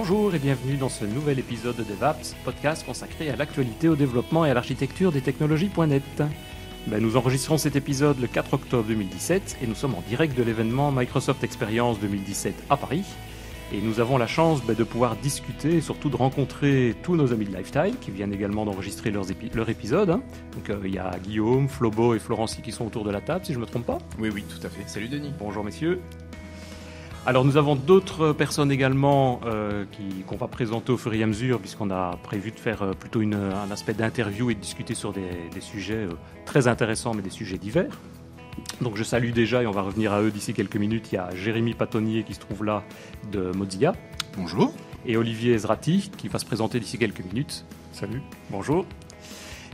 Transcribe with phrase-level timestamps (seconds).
[0.00, 4.46] Bonjour et bienvenue dans ce nouvel épisode de DevApps, podcast consacré à l'actualité, au développement
[4.46, 6.22] et à l'architecture des technologies.net.
[6.86, 10.44] Ben, nous enregistrons cet épisode le 4 octobre 2017 et nous sommes en direct de
[10.44, 13.02] l'événement Microsoft Experience 2017 à Paris.
[13.72, 17.32] Et nous avons la chance ben, de pouvoir discuter et surtout de rencontrer tous nos
[17.32, 20.10] amis de Lifetime qui viennent également d'enregistrer leur épisode.
[20.10, 20.22] Hein.
[20.52, 23.44] Donc euh, il y a Guillaume, Flobo et Florency qui sont autour de la table,
[23.44, 23.98] si je ne me trompe pas.
[24.20, 24.88] Oui, oui, tout à fait.
[24.88, 25.32] Salut Denis.
[25.40, 26.00] Bonjour messieurs.
[27.28, 29.84] Alors nous avons d'autres personnes également euh,
[30.26, 33.20] qu'on va présenter au fur et à mesure, puisqu'on a prévu de faire euh, plutôt
[33.20, 36.12] un aspect d'interview et de discuter sur des, sujets euh,
[36.46, 37.92] très intéressants, mais des sujets divers.
[38.80, 41.18] Donc je salue déjà, et on va revenir à eux d'ici quelques minutes, il y
[41.18, 42.82] a Jérémy Patonnier qui se trouve là
[43.30, 43.92] de Mozilla.
[44.38, 44.72] Bonjour.
[45.04, 47.66] Et Olivier Ezrati qui va se présenter d'ici quelques minutes.
[47.92, 48.22] Salut.
[48.48, 48.86] Bonjour.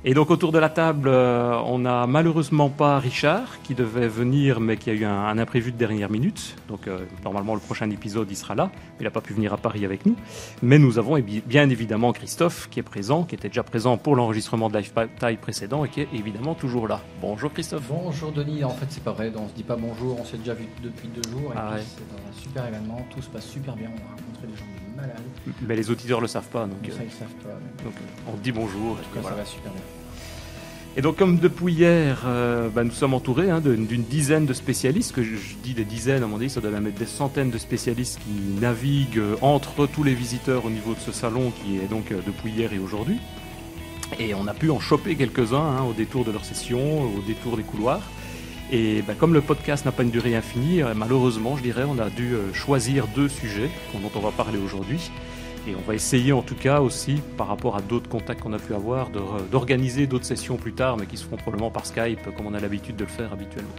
[0.06, 4.60] Et donc autour de la table, euh, on n'a malheureusement pas Richard qui devait venir
[4.60, 6.56] mais qui a eu un, imprévu de dernière minute.
[6.68, 8.70] Donc euh, normalement le prochain épisode il sera là.
[9.00, 10.14] Il n'a pas pu venir à Paris avec nous.
[10.62, 14.68] Mais nous avons bien évidemment Christophe qui est présent, qui était déjà présent pour l'enregistrement
[14.68, 17.00] de Lifetime précédent et qui est évidemment toujours là.
[17.22, 17.84] Bonjour Christophe.
[17.88, 18.62] Bonjour Denis.
[18.62, 21.08] En fait c'est pas vrai, on se dit pas bonjour, on s'est déjà vu depuis
[21.08, 24.10] deux jours et ah c'est un super événement, tout se passe super bien, on a
[24.10, 24.66] rencontré des gens
[25.62, 27.94] mais les auditeurs le savent pas, donc, euh, ils savent pas, donc
[28.28, 28.92] on dit bonjour.
[28.92, 29.82] En tout cas, ça va super bien.
[30.96, 35.12] Et donc, comme depuis hier, euh, bah, nous sommes entourés hein, d'une dizaine de spécialistes,
[35.12, 37.58] que je, dis des dizaines, à mon avis, ça doit même être des centaines de
[37.58, 41.88] spécialistes qui naviguent euh, entre tous les visiteurs au niveau de ce salon qui est
[41.88, 43.18] donc depuis hier et aujourd'hui.
[44.18, 47.56] Et on a pu en choper quelques-uns hein, au détour de leur session, au détour
[47.56, 48.02] des couloirs.
[48.72, 51.98] Et ben, comme le podcast n'a pas une durée infinie, euh, malheureusement, je dirais, on
[51.98, 55.10] a dû euh, choisir deux sujets dont on va parler aujourd'hui.
[55.66, 58.58] Et on va essayer en tout cas aussi, par rapport à d'autres contacts qu'on a
[58.58, 59.08] pu avoir,
[59.50, 62.60] d'organiser d'autres sessions plus tard, mais qui se feront probablement par Skype, comme on a
[62.60, 63.70] l'habitude de le faire habituellement.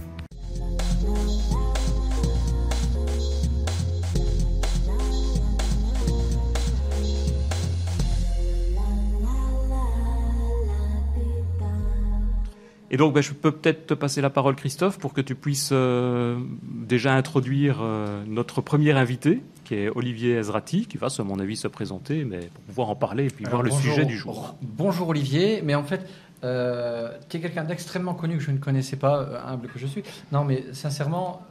[12.95, 15.71] Et donc, ben, je peux peut-être te passer la parole, Christophe, pour que tu puisses
[15.73, 21.39] euh, déjà introduire euh, notre premier invité, qui est Olivier Ezrati, qui va, à mon
[21.39, 24.55] avis, se présenter, mais pour pouvoir en parler et puis voir le sujet du jour.
[24.61, 26.07] Bonjour Olivier, mais en fait,
[26.43, 30.03] euh, tu es quelqu'un d'extrêmement connu que je ne connaissais pas, humble que je suis.
[30.31, 31.41] Non, mais sincèrement,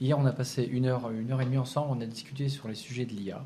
[0.00, 2.66] hier, on a passé une heure, une heure et demie ensemble, on a discuté sur
[2.66, 3.44] les sujets de l'IA.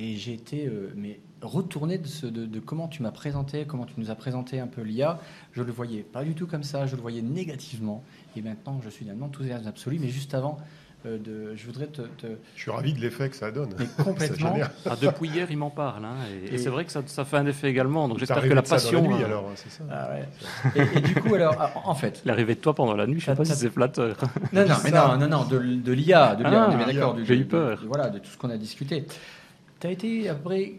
[0.00, 4.14] Et j'ai été mais retourner de, de, comment tu m'as présenté, comment tu nous as
[4.14, 5.18] présenté un peu l'IA.
[5.52, 8.04] Je le voyais pas du tout comme ça, je le voyais négativement.
[8.36, 9.98] Et maintenant, je suis d'un enthousiasme absolu.
[10.00, 12.02] Mais juste avant, euh, de, je voudrais te,
[12.56, 13.70] Je suis ravi de l'effet que ça donne.
[13.78, 14.56] Mais complètement.
[14.84, 16.04] ah, depuis hier, il m'en parle.
[16.04, 16.16] Hein,
[16.50, 18.08] et, c'est vrai que ça, ça, fait un effet également.
[18.08, 19.02] Donc j'espère que la passion.
[19.02, 19.84] Nuit, alors, c'est ça.
[19.90, 20.86] Ah ouais.
[20.94, 22.22] et, du coup, alors, ah, en fait.
[22.24, 24.16] L'arrivée de toi pendant la nuit, je ne sais pas si c'est flatteur.
[24.52, 26.34] Non, non, mais non, non, non, de, de l'IA.
[26.34, 27.16] De l'IA, on est bien ah, d'accord.
[27.22, 27.84] J'ai eu peur.
[27.86, 29.06] voilà, de tout ce qu'on a discuté.
[29.80, 30.72] Tu as été à peu près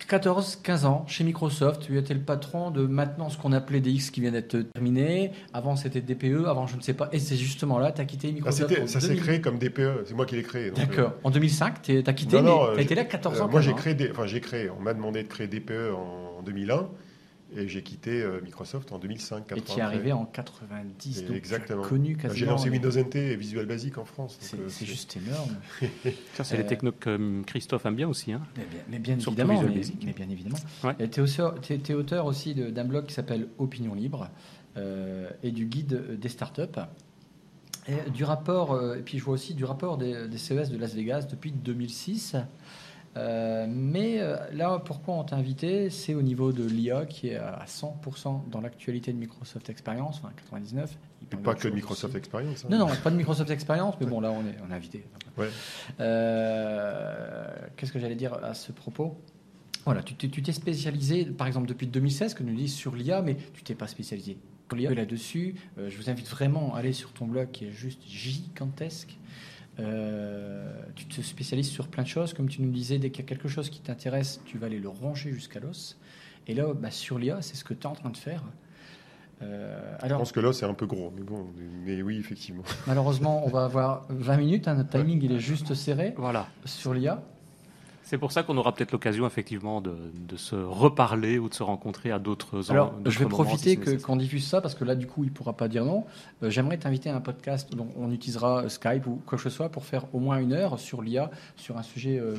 [0.00, 1.82] 14-15 ans chez Microsoft.
[1.86, 5.32] Tu étais le patron de maintenant ce qu'on appelait DX qui vient d'être terminé.
[5.52, 6.46] Avant, c'était DPE.
[6.46, 7.08] Avant, je ne sais pas.
[7.12, 8.74] Et c'est justement là, tu as quitté Microsoft.
[8.82, 10.04] Ah, ça s'est créé comme DPE.
[10.06, 10.70] C'est moi qui l'ai créé.
[10.70, 11.10] D'accord.
[11.10, 12.38] Euh, en 2005, tu as quitté.
[12.40, 13.48] tu as été là 14 ans.
[13.48, 14.70] moi, j'ai créé, enfin, j'ai créé.
[14.70, 16.88] On m'a demandé de créer DPE en 2001.
[17.56, 19.52] Et j'ai quitté euh, Microsoft en 2005.
[19.52, 21.24] Et tu es arrivé en 90.
[21.26, 21.82] Donc exactement.
[21.82, 24.36] Connu J'ai lancé Windows NT et Visual Basic en France.
[24.40, 25.54] C'est euh, juste énorme.
[26.34, 28.32] Ça, c'est les euh, technos que Christophe aime bien aussi.
[28.32, 28.42] Hein.
[28.88, 29.62] Mais, bien, évidemment.
[29.62, 30.56] Mais, bien évidemment.
[30.98, 34.30] Tu es, auteur aussi d'un blog qui s'appelle Opinion Libre
[35.42, 36.80] et du guide des startups.
[37.86, 40.94] Et du rapport, et puis je vois aussi du rapport des, des CES de Las
[40.94, 42.36] Vegas depuis 2006.
[43.16, 45.90] Euh, mais euh, là, pourquoi on t'a invité?
[45.90, 50.32] C'est au niveau de l'IA qui est à 100% dans l'actualité de Microsoft Experience, enfin
[50.36, 50.98] 99.
[51.32, 52.64] Et pas que de Microsoft Experience.
[52.64, 52.68] Hein.
[52.70, 55.04] Non, non, pas de Microsoft Experience, mais bon, là, on est, on est invité.
[55.38, 55.48] Ouais.
[56.00, 59.16] Euh, qu'est-ce que j'allais dire à ce propos?
[59.84, 63.62] Voilà, tu t'es spécialisé, par exemple, depuis 2016, que nous dit sur l'IA, mais tu
[63.62, 64.38] t'es pas spécialisé
[64.76, 65.54] là-dessus.
[65.76, 69.16] je vous invite vraiment à aller sur ton blog qui est juste gigantesque.
[69.80, 72.32] Euh, tu te spécialises sur plein de choses.
[72.32, 74.78] Comme tu nous disais, dès qu'il y a quelque chose qui t'intéresse, tu vas aller
[74.78, 75.98] le ronger jusqu'à l'os.
[76.46, 78.42] Et là, bah, sur l'IA, c'est ce que tu es en train de faire.
[79.42, 81.46] Euh, alors, Je pense que l'os c'est un peu gros, mais bon,
[81.84, 82.62] mais oui, effectivement.
[82.86, 84.68] Malheureusement, on va avoir 20 minutes.
[84.68, 86.46] Hein, notre timing, il est juste serré voilà.
[86.64, 87.22] sur l'IA.
[88.04, 89.96] C'est pour ça qu'on aura peut-être l'occasion effectivement de,
[90.36, 94.60] se reparler ou de se rencontrer à d'autres Alors, je vais profiter qu'on diffuse ça
[94.60, 96.04] parce que là, du coup, il ne pourra pas dire non.
[96.42, 99.70] Euh, j'aimerais t'inviter à un podcast dont on utilisera Skype ou quoi que ce soit
[99.70, 102.34] pour faire au moins une heure sur l'IA, sur un sujet euh,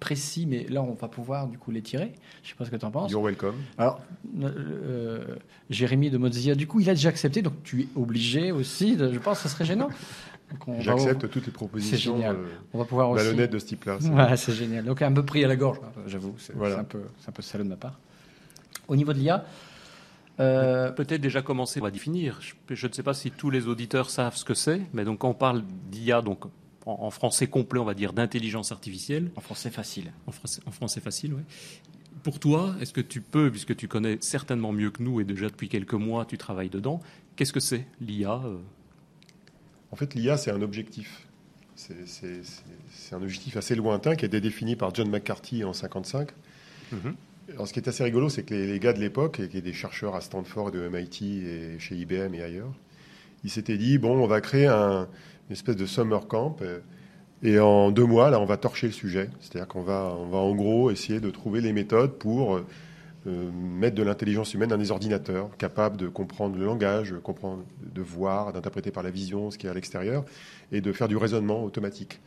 [0.00, 2.12] précis, mais là, on va pouvoir du coup les tirer.
[2.42, 3.10] Je ne sais pas ce que tu en penses.
[3.10, 3.54] You're welcome.
[3.78, 4.00] Alors,
[4.42, 5.24] euh,
[5.70, 9.18] Jérémy de Mozilla, du coup, il a déjà accepté, donc tu es obligé aussi, je
[9.18, 9.88] pense que ce serait gênant.
[10.78, 12.36] J'accepte toutes les propositions génial.
[12.72, 13.24] On va pouvoir aussi...
[13.24, 13.98] malhonnêtes de ce type-là.
[13.98, 14.84] Ouais, c'est génial.
[14.84, 16.34] Donc un peu pris à la gorge, j'avoue.
[16.38, 17.98] C'est un, peu, un peu salaud de ma part.
[18.88, 19.44] Au niveau de l'IA,
[20.38, 22.40] euh, Peut-être déjà commencer à définir.
[22.70, 25.30] Je, ne sais pas si tous les auditeurs savent ce que c'est, mais donc quand
[25.30, 26.44] on parle d'IA, donc
[26.84, 29.30] en, français complet, on va dire d'intelligence artificielle.
[29.36, 30.12] En français facile.
[30.26, 31.42] En français, en français facile, oui.
[32.22, 35.46] Pour toi, est-ce que tu peux, puisque tu connais certainement mieux que nous et déjà
[35.46, 37.00] depuis quelques mois tu travailles dedans,
[37.36, 38.56] qu'est-ce que c'est l'IA euh?
[39.92, 41.26] En fait, l'IA, c'est un objectif.
[41.74, 41.94] C'est
[43.12, 46.30] un objectif assez lointain qui a été défini par John McCarthy en 1955.
[47.52, 49.72] Alors, ce qui est assez rigolo, c'est que les, gars de l'époque, qui étaient des
[49.72, 52.72] chercheurs à Stanford, de MIT et chez IBM et ailleurs,
[53.44, 55.08] ils s'étaient dit bon, on va créer un,
[55.48, 56.56] une espèce de summer camp.
[56.62, 56.80] Euh,
[57.42, 59.28] et en deux mois, là, on va torcher le sujet.
[59.40, 62.60] C'est-à-dire qu'on va, on va en gros essayer de trouver les méthodes pour
[63.26, 68.52] euh, mettre de l'intelligence humaine dans des ordinateurs, capables de comprendre le langage, de voir,
[68.52, 70.24] d'interpréter par la vision ce qui est à l'extérieur,
[70.70, 72.20] et de faire du raisonnement automatique.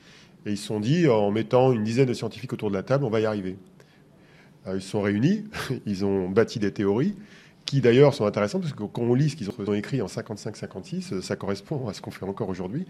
[0.45, 3.05] Et ils se sont dit, en mettant une dizaine de scientifiques autour de la table,
[3.05, 3.57] on va y arriver.
[4.67, 5.45] ils se sont réunis,
[5.85, 7.15] ils ont bâti des théories,
[7.65, 11.21] qui d'ailleurs sont intéressantes, parce que quand on lit ce qu'ils ont écrit en 55-56,
[11.21, 12.85] ça correspond à ce qu'on fait encore aujourd'hui.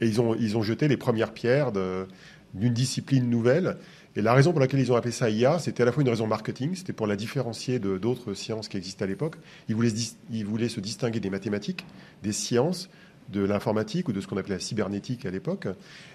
[0.00, 0.20] Et ils
[0.56, 3.78] ont jeté les premières pierres d'une discipline nouvelle.
[4.14, 6.08] Et la raison pour laquelle ils ont appelé ça IA, c'était à la fois une
[6.08, 9.36] raison marketing, c'était pour la différencier de d'autres sciences qui existaient à l'époque.
[9.68, 9.92] Ils voulaient,
[10.30, 11.86] ils voulaient se distinguer des mathématiques,
[12.22, 12.90] des sciences,
[13.30, 15.66] de l'informatique ou de ce qu'on appelait la cybernétique à l'époque.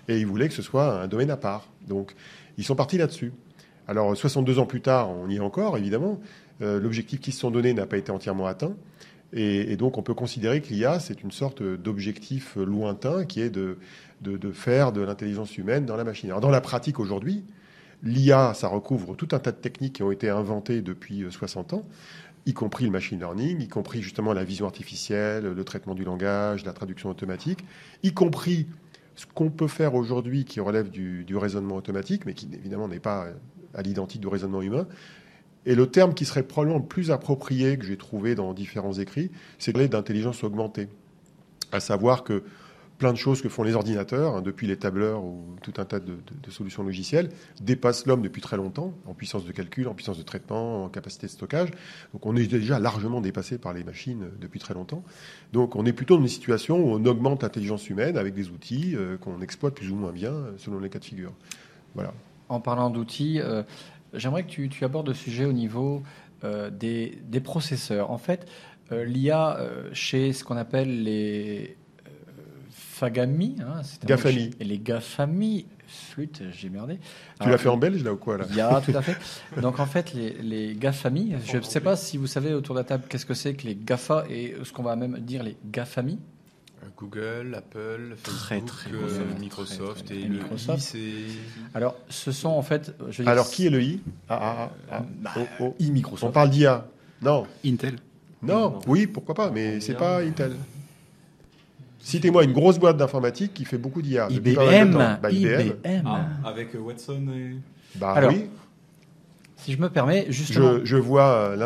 [0.08, 1.68] Et ils voulaient que ce soit un domaine à part.
[1.88, 2.14] Donc,
[2.58, 3.34] ils sont partis là-dessus.
[3.88, 6.20] Alors, 62 ans plus tard, on y est encore, évidemment.
[6.62, 8.76] Euh, l'objectif qu'ils se sont donné n'a pas été entièrement atteint.
[9.34, 13.78] Et, donc on peut considérer que l'IA, c'est une sorte d'objectif lointain qui est de,
[14.22, 16.30] de, faire de l'intelligence humaine dans la machine.
[16.30, 17.44] Alors dans la pratique aujourd'hui,
[18.04, 21.78] l'IA, ça recouvre tout un tas de techniques qui ont été inventées depuis 60 euh,
[21.78, 21.86] ans,
[22.46, 26.66] y compris le machine learning, y compris justement la vision artificielle, le traitement du langage,
[26.66, 27.66] la traduction automatique,
[28.04, 28.68] y compris
[29.16, 33.28] ce qu'on peut faire aujourd'hui qui relève du, raisonnement automatique, mais qui évidemment n'est pas
[33.74, 34.88] à l'identique du raisonnement humain,
[35.66, 39.32] et le terme qui serait probablement le plus approprié que j'ai trouvé dans différents écrits,
[39.60, 40.88] c'est d'intelligence augmentée.
[41.74, 42.44] À savoir que
[42.98, 46.00] plein de choses que font les ordinateurs, hein, depuis les tableurs ou tout un tas
[46.00, 46.18] de,
[46.50, 47.30] solutions logicielles,
[47.62, 51.28] dépassent l'homme depuis très longtemps, en puissance de calcul, en puissance de traitement, en capacité
[51.28, 51.70] de stockage.
[52.14, 55.04] Donc on est déjà largement dépassé par les machines depuis très longtemps.
[55.54, 58.96] Donc on est plutôt dans une situation où on augmente l'intelligence humaine avec des outils
[58.96, 61.34] euh, qu'on exploite plus ou moins bien euh, selon les cas de figure.
[61.96, 62.14] Voilà.
[62.50, 63.64] En parlant d'outils, euh,
[64.14, 66.02] J'aimerais que tu, abordes le sujet au niveau
[66.44, 68.10] euh, des, processeurs.
[68.12, 68.48] En fait,
[68.92, 71.78] euh, l'IA euh, chez ce qu'on appelle les
[72.98, 74.52] FAGAMI, hein, GAFAMI.
[74.60, 77.00] Et les GAFAMI, flûte, j'ai merdé.
[77.40, 79.16] Tu l'as fait en belge là ou quoi là IA, tout à fait.
[79.62, 82.80] Donc en fait, les, les GAFAMI, je ne sais pas si vous savez autour de
[82.80, 85.58] la table qu'est-ce que c'est que les GAFA et ce qu'on va même dire les
[85.66, 86.20] GAFAMI.
[86.96, 90.96] Google, Apple, Facebook, euh, Microsoft et, Microsoft.
[91.74, 92.96] Alors, ce sont en fait.
[93.26, 95.76] Alors, qui est le I ah, ah, ah, bah, oh, oh.
[95.80, 96.30] I Microsoft.
[96.30, 96.88] On parle d'IA.
[97.22, 97.46] Non.
[97.66, 97.98] Intel.
[98.42, 100.54] Non, oui, pourquoi pas, mais c'est pas Intel.
[102.08, 104.28] Citez-moi une grosse boîte d'informatique qui fait beaucoup d'IA.
[104.30, 104.94] IBM.
[105.22, 106.08] Bah, IBM.
[106.46, 107.58] avec euh, Watson et.
[107.96, 108.46] Bah Alors, oui.
[109.58, 110.78] Si je me permets, justement.
[110.80, 111.58] Je, je vois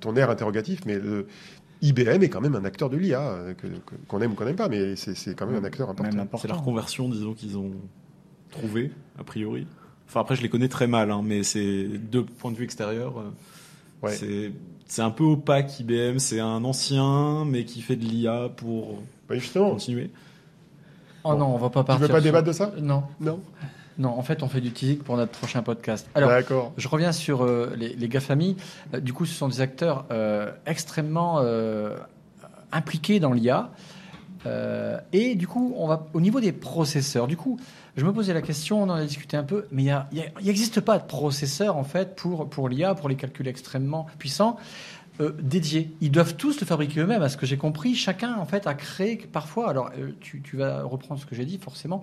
[0.00, 1.26] ton air interrogatif, mais le,
[1.82, 3.54] IBM est quand même un acteur de l'IA, euh,
[4.08, 6.26] qu'on aime ou qu'on n'aime pas, mais c'est quand même un acteur important.
[6.38, 7.72] C'est la reconversion, disons, qu'ils ont
[8.50, 9.66] trouvé, a priori.
[10.08, 13.18] Enfin, après, je les connais très mal, hein, mais c'est deux points de vue extérieurs.
[13.18, 14.52] Euh, c'est
[14.98, 16.18] un peu opaque, IBM.
[16.18, 20.10] C'est un ancien, mais qui fait de l'IA pour bah, continuer.
[21.24, 22.06] Oh non, on va pas partir.
[22.06, 22.72] Tu veux pas débattre de ça?
[22.80, 23.02] Non.
[23.20, 23.40] Non?
[23.98, 26.08] Non, en fait, on fait du teasing pour notre prochain podcast.
[26.14, 26.30] Alors,
[26.76, 28.56] je reviens sur euh, les, les GAFAMI.
[28.94, 31.42] Euh, du coup, ce sont des acteurs euh, extrêmement
[32.72, 33.70] impliqués dans l'IA.
[35.12, 37.26] et du coup, on va au niveau des processeurs.
[37.26, 37.58] Du coup,
[37.96, 40.98] je me posais la question, on en a discuté un peu, mais il n'existe pas
[40.98, 44.56] de processeur en fait pour, l'IA, pour les calculs extrêmement puissants.
[45.40, 45.90] dédiés.
[46.00, 47.94] Ils doivent tous le fabriquer eux-mêmes, à ce que j'ai compris.
[47.94, 49.70] Chacun, en fait, a créé parfois.
[49.70, 52.02] Alors, tu, tu, vas reprendre ce que j'ai dit, forcément.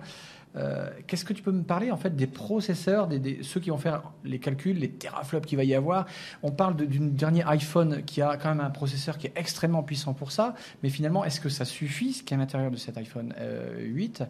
[0.56, 3.78] Euh, qu'est-ce que tu peux me parler en fait des processeurs, des, ceux qui vont
[3.78, 6.06] faire les calculs, les teraflops qu'il va y avoir?
[6.42, 10.14] On parle d'une dernière iPhone qui a quand même un processeur qui est extrêmement puissant
[10.14, 12.96] pour ça, mais finalement, est-ce que ça suffit ce qui est à l'intérieur de cet
[12.98, 13.34] iPhone
[13.78, 14.24] 8 euh,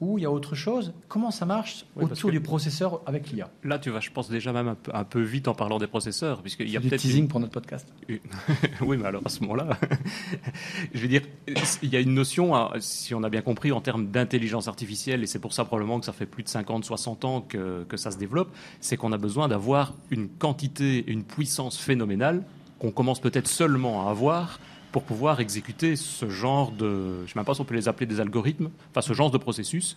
[0.00, 3.78] ou il y a autre chose Comment ça marche autour du processeur avec l'IA Là,
[3.78, 6.42] tu vas, je pense, déjà même un peu, vite en parlant des processeurs.
[6.42, 7.00] puisqu'il y a peut-être.
[7.00, 7.86] teasing pour notre podcast.
[8.80, 9.78] oui, mais alors à ce moment-là,
[10.94, 11.22] je veux dire,
[11.82, 15.26] il y a une notion, si on a bien compris, en termes d'intelligence artificielle, et
[15.26, 18.10] c'est pour ça probablement que ça fait plus de 50, 60 ans que, que ça
[18.10, 22.42] se développe, c'est qu'on a besoin d'avoir une quantité, une puissance phénoménale
[22.78, 24.58] qu'on commence peut-être seulement à avoir
[24.92, 27.88] pour pouvoir exécuter ce genre de, je ne sais même pas si on peut les
[27.88, 29.96] appeler des algorithmes, enfin ce genre de processus,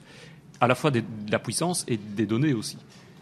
[0.61, 2.77] à la fois de la puissance et des données aussi.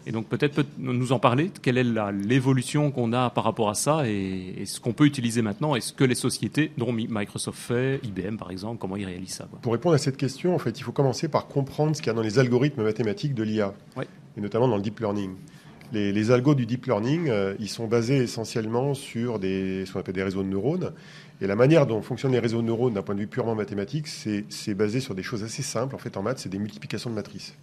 [0.06, 3.74] Et donc peut-être peut nous en parler, quelle est l'évolution qu'on a par rapport à
[3.74, 8.00] ça et, ce qu'on peut utiliser maintenant et ce que les sociétés, dont Microsoft fait,
[8.02, 10.82] IBM par exemple, comment ils réalisent ça Pour répondre à cette question, en fait, il
[10.82, 13.74] faut commencer par comprendre ce qu'il y a dans les algorithmes mathématiques de l'IA,
[14.36, 15.34] et notamment dans le deep learning.
[15.92, 20.00] Les, les algos du deep learning, euh, ils sont basés essentiellement sur des, ce qu'on
[20.00, 20.92] appelle des réseaux de neurones.
[21.42, 24.06] Et la manière dont fonctionnent les réseaux de neurones d'un point de vue purement mathématique,
[24.06, 25.96] c'est basé sur des choses assez simples.
[25.96, 27.54] En fait, en maths, c'est des multiplications de matrices.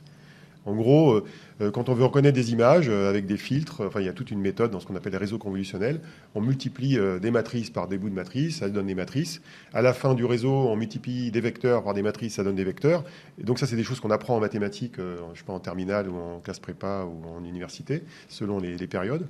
[0.65, 1.23] En gros, euh,
[1.61, 4.13] euh, quand on veut reconnaître des images euh, avec des filtres, enfin, il y a
[4.13, 6.01] toute une méthode dans ce qu'on appelle les réseaux convolutionnels.
[6.35, 9.41] On multiplie des matrices par des bouts de matrices, ça donne des matrices.
[9.73, 12.65] À la fin du réseau, on multiplie des vecteurs par des matrices, ça donne des
[12.65, 13.05] vecteurs.
[13.39, 16.09] Et donc ça, c'est des choses qu'on apprend en mathématiques, je sais pas, en terminale
[16.09, 19.25] ou en classe prépa ou en université, selon les, périodes.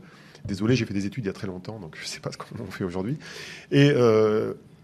[0.46, 2.31] Désolé, j'ai fait des études il y a très longtemps, donc je ne sais pas
[2.31, 3.17] ce qu'on fait aujourd'hui.
[3.72, 3.93] Et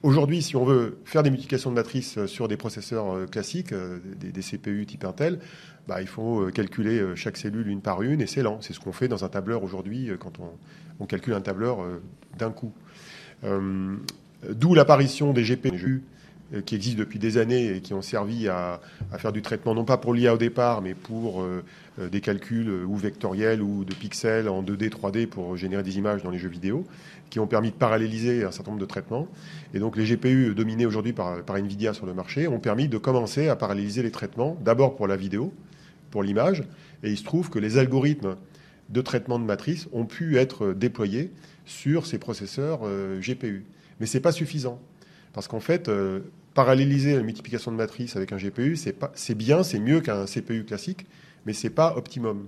[0.04, 4.86] Aujourd'hui, si on veut faire des multiplications de matrices sur des processeurs classiques, des, CPU
[4.86, 5.40] type Intel,
[5.88, 8.60] bah, il faut euh, calculer euh, chaque cellule une par une, et c'est lent.
[8.62, 10.40] C'est ce qu'on fait dans un tableur aujourd'hui euh, quand
[11.00, 11.80] on, calcule un tableur
[12.38, 12.72] d'un coup.
[13.44, 16.04] D'où l'apparition des GPU
[16.66, 18.80] qui existent depuis des années et qui ont servi à,
[19.18, 21.44] faire du traitement, non pas pour l'IA au départ, mais pour
[22.00, 26.30] des calculs ou vectoriels ou de pixels en 2D, 3D pour générer des images dans
[26.30, 26.86] les jeux vidéo,
[27.30, 29.28] qui ont permis de paralléliser un certain nombre de traitements.
[29.74, 33.50] Et donc les GPU dominés aujourd'hui par, NVIDIA sur le marché ont permis de commencer
[33.50, 35.54] à paralléliser les traitements, d'abord pour la vidéo,
[36.12, 36.64] pour l'image.
[37.04, 38.36] Et il se trouve que les algorithmes
[38.90, 41.32] de traitement de matrice ont pu être déployés
[41.66, 43.66] sur ces processeurs euh, GPU.
[44.00, 44.80] Mais ce n'est pas suffisant.
[45.36, 46.22] Parce qu'en fait, euh,
[46.56, 51.06] paralléliser la multiplication de matrice avec un GPU, c'est bien, c'est mieux qu'un CPU classique,
[51.46, 52.48] mais ce n'est pas optimum.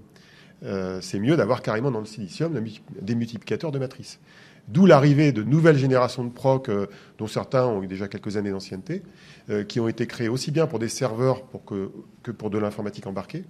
[0.63, 2.59] Euh, c'est mieux d'avoir carrément dans le silicium
[3.01, 4.19] des multiplicateurs de matrice.
[4.67, 6.69] D'où l'arrivée de nouvelles générations de proc,
[7.17, 9.01] dont certains ont eu déjà quelques années d'ancienneté,
[9.49, 13.45] euh, qui ont été créés aussi bien pour des serveurs que, pour de l'informatique embarquée,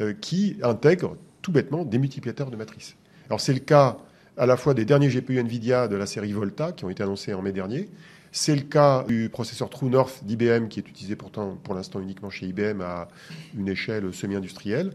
[0.00, 2.96] euh, qui intègrent tout bêtement des multiplicateurs de matrices.
[3.28, 3.98] Alors c'est le cas
[4.36, 7.34] à la fois des derniers GPU NVIDIA de la série Volta, qui ont été annoncés
[7.34, 7.88] en mai dernier,
[8.32, 12.30] c'est le cas du processeur True North d'IBM, qui est utilisé pourtant pour l'instant uniquement
[12.30, 13.08] chez IBM à
[13.56, 14.92] une échelle semi-industrielle.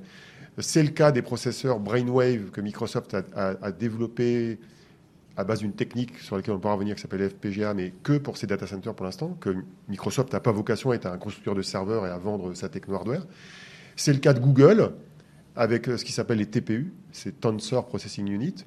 [0.59, 4.59] C'est le cas des processeurs Brainwave que Microsoft a, a, développé
[5.35, 8.37] à base d'une technique sur laquelle on pourra revenir qui s'appelle FPGA, mais que pour
[8.37, 9.55] ces data centers pour l'instant, que
[9.89, 12.95] Microsoft n'a pas vocation à être un constructeur de serveurs et à vendre sa techno
[12.95, 13.25] hardware.
[13.95, 14.91] C'est le cas de Google
[15.55, 18.65] avec euh, ce qui s'appelle les TPU, c'est Tensor Processing Unit,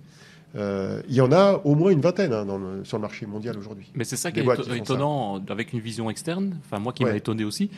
[0.54, 2.46] euh, il y en a au moins une vingtaine hein,
[2.84, 3.90] sur le marché mondial aujourd'hui.
[3.94, 7.44] Mais c'est ça qui est étonnant avec une vision externe, enfin moi qui m'a étonné
[7.44, 7.70] aussi,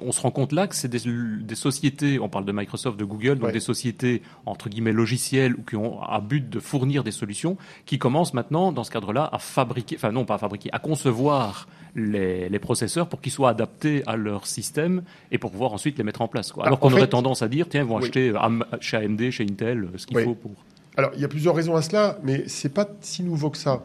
[0.00, 3.38] on se rend compte là que c'est des, sociétés, on parle de Microsoft, de Google,
[3.38, 7.56] donc des sociétés entre guillemets logicielles ou qui ont à but de fournir des solutions,
[7.84, 11.68] qui commencent maintenant dans ce cadre-là à fabriquer, enfin non pas à fabriquer, à concevoir
[11.94, 16.22] les, processeurs pour qu'ils soient adaptés à leur système et pour pouvoir ensuite les mettre
[16.22, 16.52] en place.
[16.52, 16.66] Quoi.
[16.66, 18.32] Alors, qu'on aurait tendance à dire, tiens, ils vont acheter
[18.80, 20.52] chez AMD, chez Intel, ce qu'il faut pour.
[20.98, 23.56] Alors, il y a plusieurs raisons à cela, mais ce n'est pas si nouveau que
[23.56, 23.84] ça.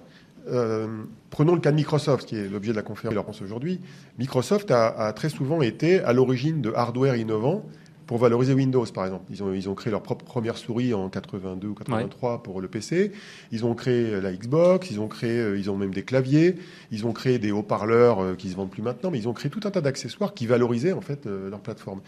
[0.50, 0.88] Euh,
[1.30, 3.80] prenons le cas de Microsoft, qui est l'objet de la conférence aujourd'hui.
[4.18, 7.64] Microsoft a, très souvent été à l'origine de hardware innovant
[8.14, 9.26] pour valoriser Windows, par exemple.
[9.32, 12.68] Ils ont, ils ont créé leur propre première souris en 82 ou 83 pour le
[12.68, 13.12] PC.
[13.52, 16.58] Ils ont créé la Xbox, ils ont créé, euh, ils ont même des claviers,
[16.92, 19.50] ils ont créé des haut-parleurs euh, qui se vendent plus maintenant, mais ils ont créé
[19.50, 22.02] tout un tas d'accessoires qui valorisaient en fait euh, leur plateforme.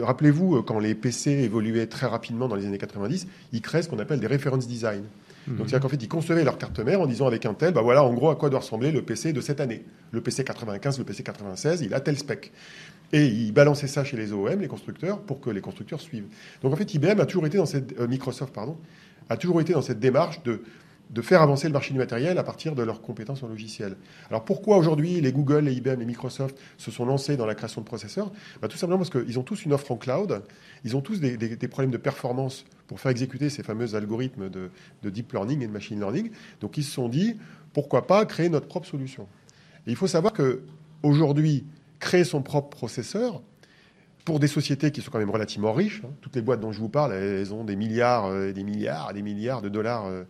[0.00, 3.98] Rappelez-vous, quand les PC évoluaient très rapidement dans les années 90, ils créaient ce qu'on
[3.98, 5.02] appelle des reference design.
[5.46, 5.56] Mhm.
[5.56, 7.82] Donc, c'est-à-dire qu'en fait, ils concevaient leur carte mère en disant avec un tel, bah
[7.82, 9.82] voilà, en gros, à quoi doit ressembler le PC de cette année.
[10.12, 12.52] Le PC 95, le PC 96, il a tel spec.
[13.14, 16.26] Et ils balançaient ça chez les OEM, les constructeurs, pour que les constructeurs suivent.
[16.62, 18.76] Donc en fait, IBM a toujours été dans cette euh, Microsoft, pardon,
[19.28, 20.62] a toujours été dans cette démarche de
[21.10, 23.96] de faire avancer le marché du matériel à partir de leurs compétences en logiciel.
[24.30, 27.82] Alors pourquoi aujourd'hui les Google, les IBM, les Microsoft se sont lancés dans la création
[27.82, 28.32] de processeurs?
[28.60, 30.42] Bah, Tout simplement parce qu'ils ont tous une offre en cloud,
[30.82, 31.36] ils ont tous des,
[31.68, 34.70] problèmes de performance pour faire exécuter ces fameux algorithmes de,
[35.02, 36.30] de, deep learning et de machine learning.
[36.60, 37.36] Donc ils se sont dit,
[37.72, 39.28] pourquoi pas créer notre propre solution?
[39.86, 41.64] Il faut savoir qu'aujourd'hui,
[42.04, 43.40] créer son propre processeur,
[44.26, 46.78] pour des sociétés qui sont quand même relativement riches, hein, toutes les boîtes dont je
[46.78, 50.06] vous parle, elles ont des milliards et euh, des milliards et des milliards de dollars
[50.06, 50.24] euh,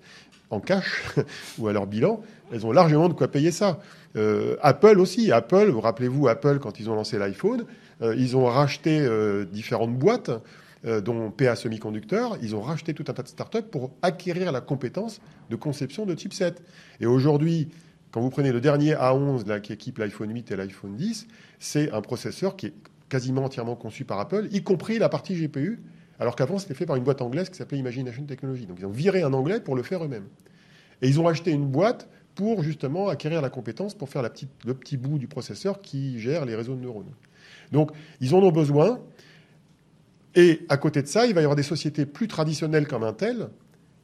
[0.50, 1.02] en cash
[1.58, 2.20] ou à leur bilan,
[2.52, 3.80] elles ont largement de quoi payer ça.
[4.16, 7.64] Euh, Apple aussi, Apple, vous rappelez-vous Apple quand ils ont lancé l'iPhone,
[8.02, 9.08] ils ont racheté
[9.50, 10.30] différentes boîtes,
[10.84, 15.20] dont PA Semiconductor, ils ont racheté tout un tas de startups pour acquérir la compétence
[15.48, 16.56] de conception de chipsets.
[17.00, 17.70] Et aujourd'hui,
[18.14, 21.26] quand vous prenez le dernier A11 là, qui équipe l'iPhone 8 et l'iPhone 10,
[21.58, 22.74] c'est un processeur qui est
[23.08, 25.82] quasiment entièrement conçu par Apple, y compris la partie GPU,
[26.20, 28.66] alors qu'avant c'était fait par une boîte anglaise qui s'appelait Imagination Technology.
[28.66, 30.28] Donc ils ont viré un anglais pour le faire eux-mêmes.
[31.02, 34.96] Et ils ont acheté une boîte pour justement acquérir la compétence pour faire le petit
[34.96, 37.14] bout du processeur qui gère les réseaux de neurones.
[37.72, 37.90] Donc,
[38.20, 39.00] ils en ont besoin.
[40.36, 43.48] Et à côté de ça, il va y avoir des sociétés plus traditionnelles comme Intel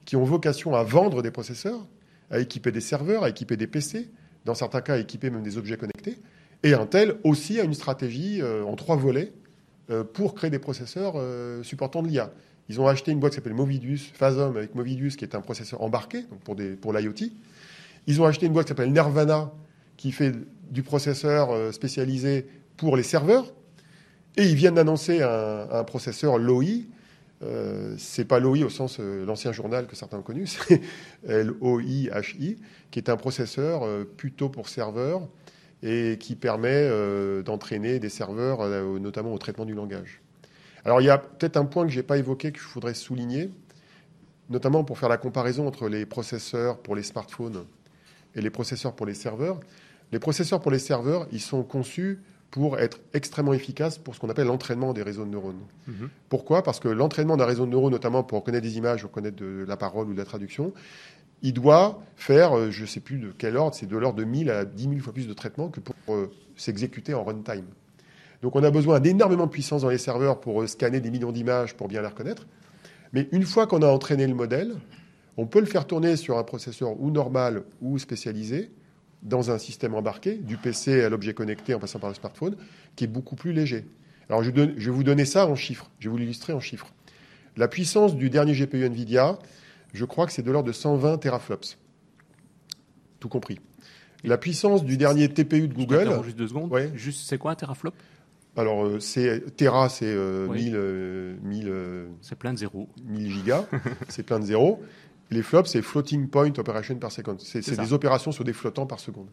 [0.04, 1.86] qui ont vocation à vendre des processeurs,
[2.30, 4.08] à équiper des serveurs, à équiper des PC,
[4.44, 6.18] dans certains cas à équiper même des objets connectés.
[6.62, 9.32] Et Intel aussi a une stratégie euh, en trois volets
[9.90, 12.32] euh, pour créer des processeurs euh, supportant de l'IA.
[12.68, 15.82] Ils ont acheté une boîte qui s'appelle Movidius, Phasm avec Movidius, qui est un processeur
[15.82, 17.30] embarqué pour l'IoT.
[18.06, 19.52] Ils ont acheté une boîte qui s'appelle Nervana,
[19.96, 20.32] qui fait
[20.70, 22.46] du processeur spécialisé
[22.76, 23.52] pour les serveurs.
[24.36, 26.84] Et ils viennent d'annoncer un, processeur LOI.
[27.42, 30.80] Euh, c'est pas LOI au sens l'ancien journal que certains ont connu, c'est
[31.26, 32.58] L-O-I-H-I,
[32.90, 35.28] qui est un processeur plutôt pour serveurs
[35.82, 40.20] et qui permet euh, d'entraîner des serveurs, euh, notamment au traitement du langage.
[40.84, 42.94] Alors il y a peut-être un point que je n'ai pas évoqué que je voudrais
[42.94, 43.50] souligner,
[44.48, 47.64] notamment pour faire la comparaison entre les processeurs pour les smartphones
[48.34, 49.60] et les processeurs pour les serveurs.
[50.12, 52.20] Les processeurs pour les serveurs, ils sont conçus
[52.50, 55.60] pour être extrêmement efficaces pour ce qu'on appelle l'entraînement des réseaux de neurones.
[55.88, 56.08] Mm-hmm.
[56.28, 56.62] Pourquoi?
[56.62, 59.76] Parce que l'entraînement d'un réseau de neurones, notamment pour reconnaître des images, reconnaître de la
[59.76, 60.72] parole ou de la traduction,
[61.42, 64.24] il doit faire, euh, je ne sais plus de quel ordre, c'est de l'ordre de
[64.24, 67.66] 1000 à 10 000 fois plus de traitement que pour euh, s'exécuter en runtime.
[68.42, 71.32] Donc on a besoin d'énormément de puissance dans les serveurs pour euh, scanner des millions
[71.32, 72.46] d'images pour bien les reconnaître.
[73.12, 74.74] Mais une fois qu'on a entraîné le modèle,
[75.36, 78.70] on peut le faire tourner sur un processeur ou normal ou spécialisé
[79.22, 82.56] dans un système embarqué, du PC à l'objet connecté en passant par le smartphone,
[82.96, 83.84] qui est beaucoup plus léger.
[84.28, 86.92] Alors je, je vais vous donner ça en chiffres, je vais vous l'illustrer en chiffres.
[87.56, 89.38] La puissance du dernier GPU NVIDIA,
[89.92, 91.76] je crois que c'est de l'ordre de 120 teraflops.
[93.18, 93.58] Tout compris.
[94.24, 96.20] La puissance du dernier TPU de Google.
[96.24, 96.72] Juste deux secondes.
[96.94, 97.92] Juste, c'est quoi un teraflop?
[98.56, 102.88] Alors, euh, c'est Tera, c'est 1000, euh, euh, c'est plein de zéros.
[103.04, 103.66] 1000 gigas.
[104.08, 104.82] c'est plein de zéros.
[105.30, 107.36] Les flops, c'est floating point operation per second.
[107.38, 109.26] C'est des opérations sur des flottants par seconde.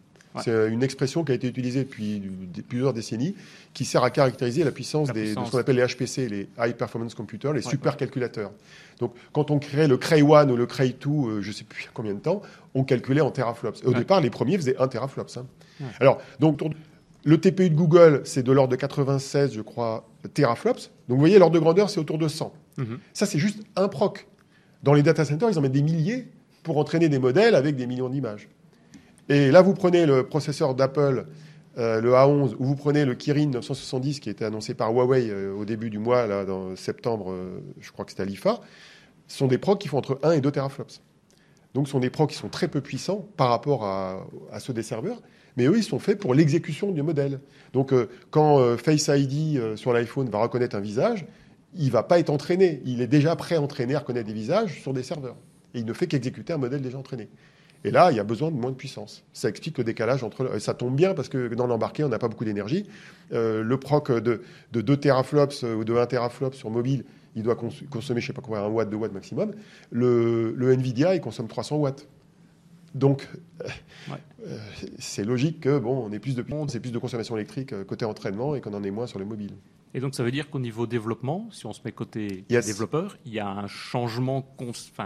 [0.43, 2.21] C'est une expression qui a été utilisée depuis
[2.67, 3.35] plusieurs décennies,
[3.73, 6.75] qui sert à caractériser la puissance, des, de ce qu'on appelle les HPC, les High
[6.75, 8.51] Performance Computers, les supercalculateurs.
[8.99, 11.63] Donc, quand on créait le Cray 1 ou le Cray 2, euh, je ne sais
[11.63, 12.41] plus combien de temps,
[12.73, 13.83] on calculait en teraflops.
[13.85, 15.37] au départ, les premiers faisaient 1 teraflops.
[15.37, 15.45] Hein.
[15.99, 16.61] Alors, donc,
[17.23, 20.91] le TPU de Google, c'est de l'ordre de 96, je crois, teraflops.
[21.07, 22.53] Donc, vous voyez, l'ordre de grandeur, c'est autour de 100.
[22.77, 22.99] Mhm.
[23.13, 24.27] Ça, c'est juste un proc.
[24.87, 26.29] Dans les data centers, ils en mettent des milliers
[26.63, 28.47] pour entraîner des modèles avec des millions d'images.
[29.27, 31.25] Et là, vous prenez le processeur d'Apple,
[31.77, 35.29] euh, le A11, ou vous prenez le Kirin 970 qui a été annoncé par Huawei
[35.29, 38.61] euh, au début du mois, là, dans septembre, euh, je crois que c'était à l'IFA,
[39.27, 41.01] ce sont des procs qui font entre 1 et 2 teraflops.
[41.73, 44.25] Donc ce sont des procs qui sont très peu puissants par rapport à,
[44.61, 45.21] ceux des serveurs,
[45.57, 47.41] mais eux, ils sont faits pour l'exécution du modèle.
[47.73, 47.93] Donc
[48.29, 51.25] quand Face ID sur l'iPhone va reconnaître un visage,
[51.77, 52.81] il ne va pas être entraîné.
[52.85, 55.35] Il est déjà pré-entraîné à reconnaître des visages sur des serveurs.
[55.73, 57.29] Et il ne fait qu'exécuter un modèle déjà entraîné.
[57.83, 59.23] Et là, il y a besoin de moins de puissance.
[59.33, 60.55] Ça explique le décalage entre.
[60.55, 62.85] Et ça tombe bien parce que dans l'embarqué, on n'a pas beaucoup d'énergie.
[63.33, 64.41] Euh, le proc de,
[64.73, 68.33] 2 teraflops euh, ou de 1 teraflops sur mobile, il doit consommer, je ne sais
[68.33, 69.53] pas quoi, 1 watt, 2 watts maximum.
[69.91, 72.07] Le, Nvidia, il consomme 300 watts.
[72.95, 73.27] Donc,
[73.61, 74.57] euh,
[74.97, 78.55] c'est logique que bon, on ait plus de c'est plus de consommation électrique côté entraînement
[78.55, 79.53] et qu'on en ait moins sur les mobiles.
[79.97, 83.33] Et donc ça veut dire qu'au niveau développement, si on se met côté développeur, il
[83.33, 84.45] y a un changement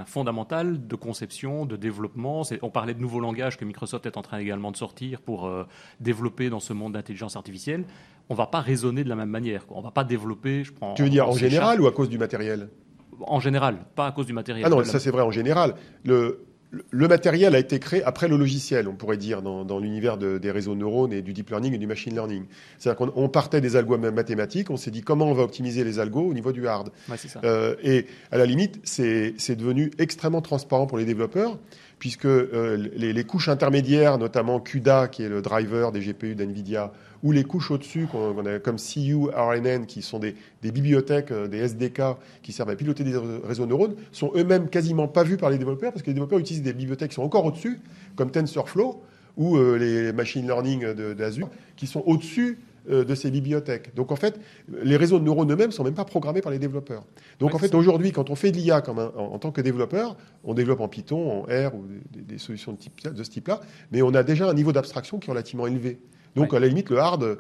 [0.06, 2.42] fondamental de conception, de développement.
[2.62, 5.64] On parlait de nouveaux langages que Microsoft est en train également de sortir pour euh,
[6.02, 7.86] développer dans ce monde d'intelligence artificielle.
[8.28, 9.66] On ne va pas raisonner de la même manière.
[9.70, 10.66] On ne va pas développer.
[10.66, 12.68] Je prends, tu veux dire en général ou à cause du matériel?
[13.22, 14.66] En général, pas à cause du matériel.
[14.68, 15.76] Ah non, ça c'est vrai en général.
[16.04, 16.51] Le,
[16.90, 20.76] le matériel a été créé après le logiciel, on pourrait dire, dans, l'univers des réseaux
[20.76, 22.46] neurones et du deep learning et du machine learning.
[22.78, 26.22] C'est-à-dire qu'on partait des algos mathématiques, on s'est dit comment on va optimiser les algos
[26.22, 26.92] au niveau du hard.
[27.44, 31.58] Euh, et à la limite, c'est devenu extrêmement transparent pour les développeurs,
[32.00, 36.92] puisque euh, les, couches intermédiaires, notamment CUDA, qui est le driver des GPU d'NVIDIA,
[37.24, 38.08] ou les couches au-dessus,
[38.64, 42.02] comme CU, RNN, qui sont des, bibliothèques, euh, des SDK
[42.42, 45.92] qui servent à piloter des réseaux neurones, sont eux-mêmes quasiment pas vus par les développeurs
[45.92, 47.80] parce que les développeurs utilisent des bibliothèques qui sont encore au-dessus,
[48.16, 49.02] comme TensorFlow
[49.38, 53.94] ou euh, les machine learning d'Azure, qui sont au-dessus euh, de ces bibliothèques.
[53.94, 54.40] Donc en fait,
[54.82, 57.04] les réseaux de neurones eux-mêmes sont même pas programmés par les développeurs.
[57.40, 60.56] Donc en fait, aujourd'hui, quand on fait de l'IA en, en, tant que développeur, on
[60.56, 64.16] développe en Python, en R ou des, solutions de, type, de ce type-là, mais on
[64.16, 66.00] a déjà un niveau d'abstraction qui est relativement élevé.
[66.36, 67.38] Donc, à la limite, le hard,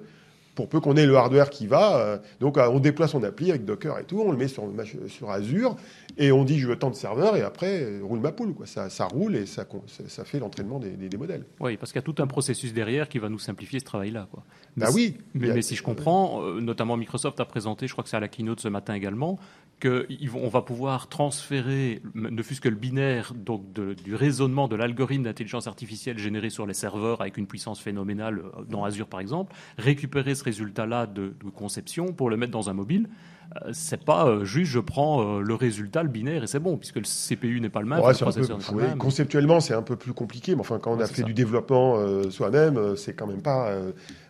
[0.55, 1.97] pour peu qu'on ait le hardware qui va.
[1.97, 4.63] Euh, donc on déploie son appli avec Docker et tout, on le met sur,
[5.07, 5.75] sur Azure
[6.17, 8.53] et on dit je veux tant de serveurs et après roule ma poule.
[8.53, 8.65] Quoi.
[8.65, 9.65] Ça, ça roule et ça,
[10.07, 11.45] ça fait l'entraînement des, des, modèles.
[11.59, 14.27] Oui, parce qu'il y a tout un processus derrière qui va nous simplifier ce travail-là.
[14.31, 14.43] Quoi.
[14.77, 15.17] Bah oui.
[15.33, 18.61] Mais, si je comprends, notamment Microsoft a présenté, je crois que c'est à la keynote
[18.61, 19.37] ce matin également,
[19.81, 25.67] qu'on va pouvoir transférer, ne fût-ce que le binaire, donc du raisonnement de l'algorithme d'intelligence
[25.67, 30.35] artificielle généré sur les serveurs avec une puissance phénoménale euh, dans Azure par exemple, récupérer
[30.35, 33.09] ce résultat-là de, conception pour le mettre dans un mobile.
[33.55, 36.95] Euh, c'est pas euh, juste je prends le résultat, le binaire et c'est bon, puisque
[36.95, 37.99] le CPU n'est pas le même.
[37.99, 41.97] le Conceptuellement, c'est un peu plus compliqué, mais enfin, quand on a fait du développement
[42.29, 43.71] soi-même, c'est quand même pas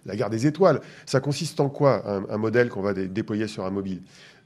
[0.06, 0.82] la guerre des étoiles.
[1.06, 4.02] Ça consiste en quoi un, modèle qu'on va déployer sur un mobile?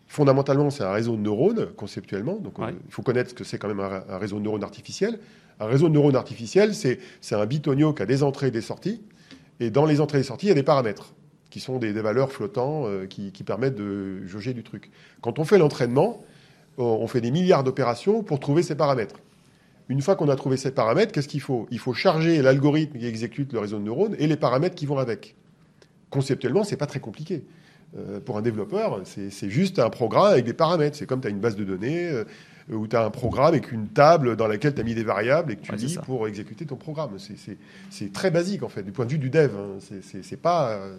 [0.07, 2.35] Fondamentalement, c'est un réseau de neurones, conceptuellement.
[2.35, 5.19] Donc, il faut connaître que c'est quand même un, réseau de neurones artificiels.
[5.59, 6.99] Un réseau de neurones artificiels, c'est
[7.31, 9.01] un bitonio qui a des entrées et des sorties.
[9.59, 11.13] Et dans les entrées et les sorties, il y a des paramètres
[11.55, 14.91] qui sont des, valeurs flottants euh, qui, permettent de jauger du truc.
[15.21, 16.21] Quand on fait l'entraînement,
[16.77, 19.15] on fait des milliards d'opérations pour trouver ces paramètres.
[19.87, 21.65] Une fois qu'on a trouvé ces paramètres, qu'est-ce qu'il faut?
[21.71, 24.97] Il faut charger l'algorithme qui exécute le réseau de neurones et les paramètres qui vont
[24.97, 25.37] avec.
[26.09, 27.45] Conceptuellement, c'est pas très compliqué.
[27.97, 30.97] Euh, pour un développeur, c'est juste un programme avec des paramètres.
[30.97, 32.25] C'est comme tu as une base de données euh,
[32.69, 35.53] où tu as un programme avec une table dans laquelle tu as mis des variables
[35.53, 37.11] et que tu lis pour exécuter ton programme.
[37.89, 39.51] C'est très basique, en fait, du point de vue du dev.
[39.55, 39.77] Hein.
[40.01, 40.97] C'est pas, euh,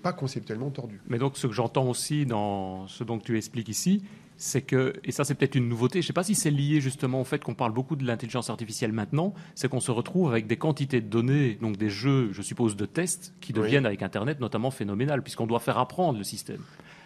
[0.00, 1.00] pas conceptuellement tordu.
[1.08, 4.02] Mais donc, ce que j'entends aussi dans ce dont tu expliques ici,
[4.36, 6.80] c'est que, et ça c'est peut-être une nouveauté, je ne sais pas si c'est lié
[6.80, 10.46] justement au fait qu'on parle beaucoup de l'intelligence artificielle maintenant, c'est qu'on se retrouve avec
[10.46, 14.40] des quantités de données, donc des jeux, je suppose, de tests, qui deviennent avec Internet
[14.40, 16.60] notamment phénoménales, puisqu'on doit faire apprendre le système.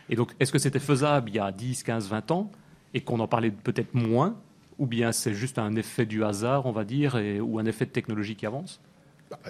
[0.09, 2.51] Et donc, est-ce que c'était faisable il y a 10, 15, 20 ans,
[2.95, 4.37] et qu'on en parlait peut-être moins,
[4.79, 7.91] ou bien c'est juste un effet du hasard, on va dire, ou un effet de
[7.91, 8.81] technologie qui avance?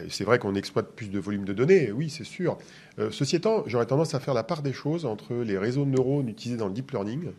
[0.08, 2.58] C'est vrai qu'on exploite plus de volume de données, oui, c'est sûr.
[2.98, 5.90] Euh, ceci étant, j'aurais tendance à faire la part des choses entre les réseaux de
[5.90, 7.30] neurones utilisés dans le deep learning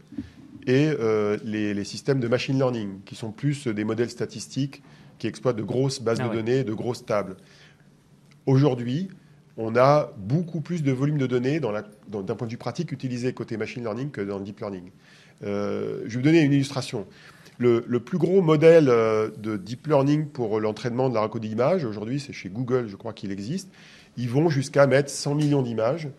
[0.68, 4.82] et euh, les, systèmes de machine learning, qui sont plus des modèles statistiques
[5.20, 7.38] qui exploitent de grosses bases ah de données, de grosses tables.
[8.48, 9.10] Aujourd'hui,
[9.58, 13.58] on a beaucoup plus de volume de données d'un point de vue pratique utilisé côté
[13.58, 14.90] machine learning que dans le deep learning.
[15.44, 17.06] Euh, je vais vous donner une illustration.
[17.62, 22.20] Le, plus gros modèle euh, de deep learning pour l'entraînement de la reconnaissance d'images, aujourd'hui,
[22.20, 23.70] c'est chez Google, je crois qu'il existe.
[24.18, 26.10] Ils vont jusqu'à mettre 100 millions d'images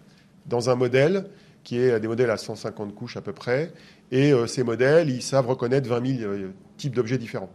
[0.47, 1.27] dans un modèle
[1.65, 3.73] qui est des modèles à 150 couches à peu près.
[4.13, 7.51] Et euh, ces modèles, ils savent reconnaître 20 000 euh, types d'objets différents.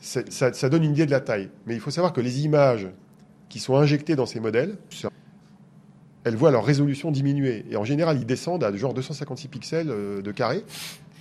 [0.00, 0.22] Ça,
[0.52, 1.48] ça, donne une idée de la taille.
[1.66, 2.88] Mais il faut savoir que les images
[3.48, 4.76] qui sont injectées dans ces modèles,
[6.24, 7.64] elles voient leur résolution diminuer.
[7.70, 10.64] Et en général, ils descendent à genre 256 pixels de carré.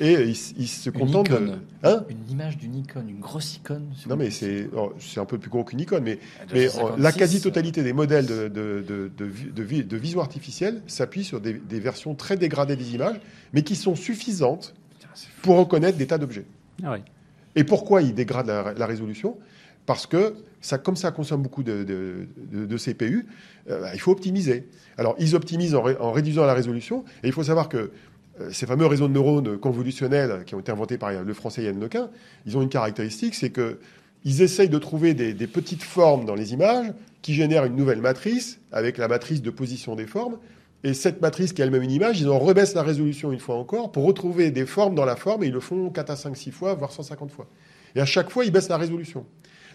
[0.02, 1.52] Et ils, se contentent de.
[1.84, 3.86] Hein une image d'une icône, une grosse icône.
[4.08, 6.04] Non, mais c'est oh, un peu plus gros qu'une icône.
[6.04, 6.20] Mais,
[6.54, 11.80] mais la quasi-totalité des modèles de, de, de, de, de vision artificielle s'appuient sur des,
[11.80, 13.20] versions très dégradées des images,
[13.54, 14.74] mais qui sont suffisantes
[15.42, 16.46] pour reconnaître des tas d'objets.
[16.84, 16.98] Ah
[17.56, 19.38] Et pourquoi ils dégradent la, résolution?
[19.86, 23.26] Parce que ça, comme ça consomme beaucoup de, CPU,
[23.70, 24.70] euh, il faut optimiser.
[24.98, 27.04] Alors, ils optimisent en, en, réduisant la résolution.
[27.24, 27.92] Et il faut savoir que euh,
[28.52, 32.10] ces fameux réseaux de neurones convolutionnels qui ont été inventés par le français Yann Lequin,
[32.46, 36.94] ils ont une caractéristique, c'est qu'ils essayent de trouver des, petites formes dans les images
[37.22, 40.38] qui génèrent une nouvelle matrice avec la matrice de position des formes.
[40.84, 43.56] Et cette matrice qui est elle-même une image, ils en rebaissent la résolution une fois
[43.56, 46.38] encore pour retrouver des formes dans la forme et ils le font 4 à 5,
[46.38, 47.48] 6 fois, voire 150 fois.
[47.96, 49.26] Et à chaque fois, ils baissent la résolution.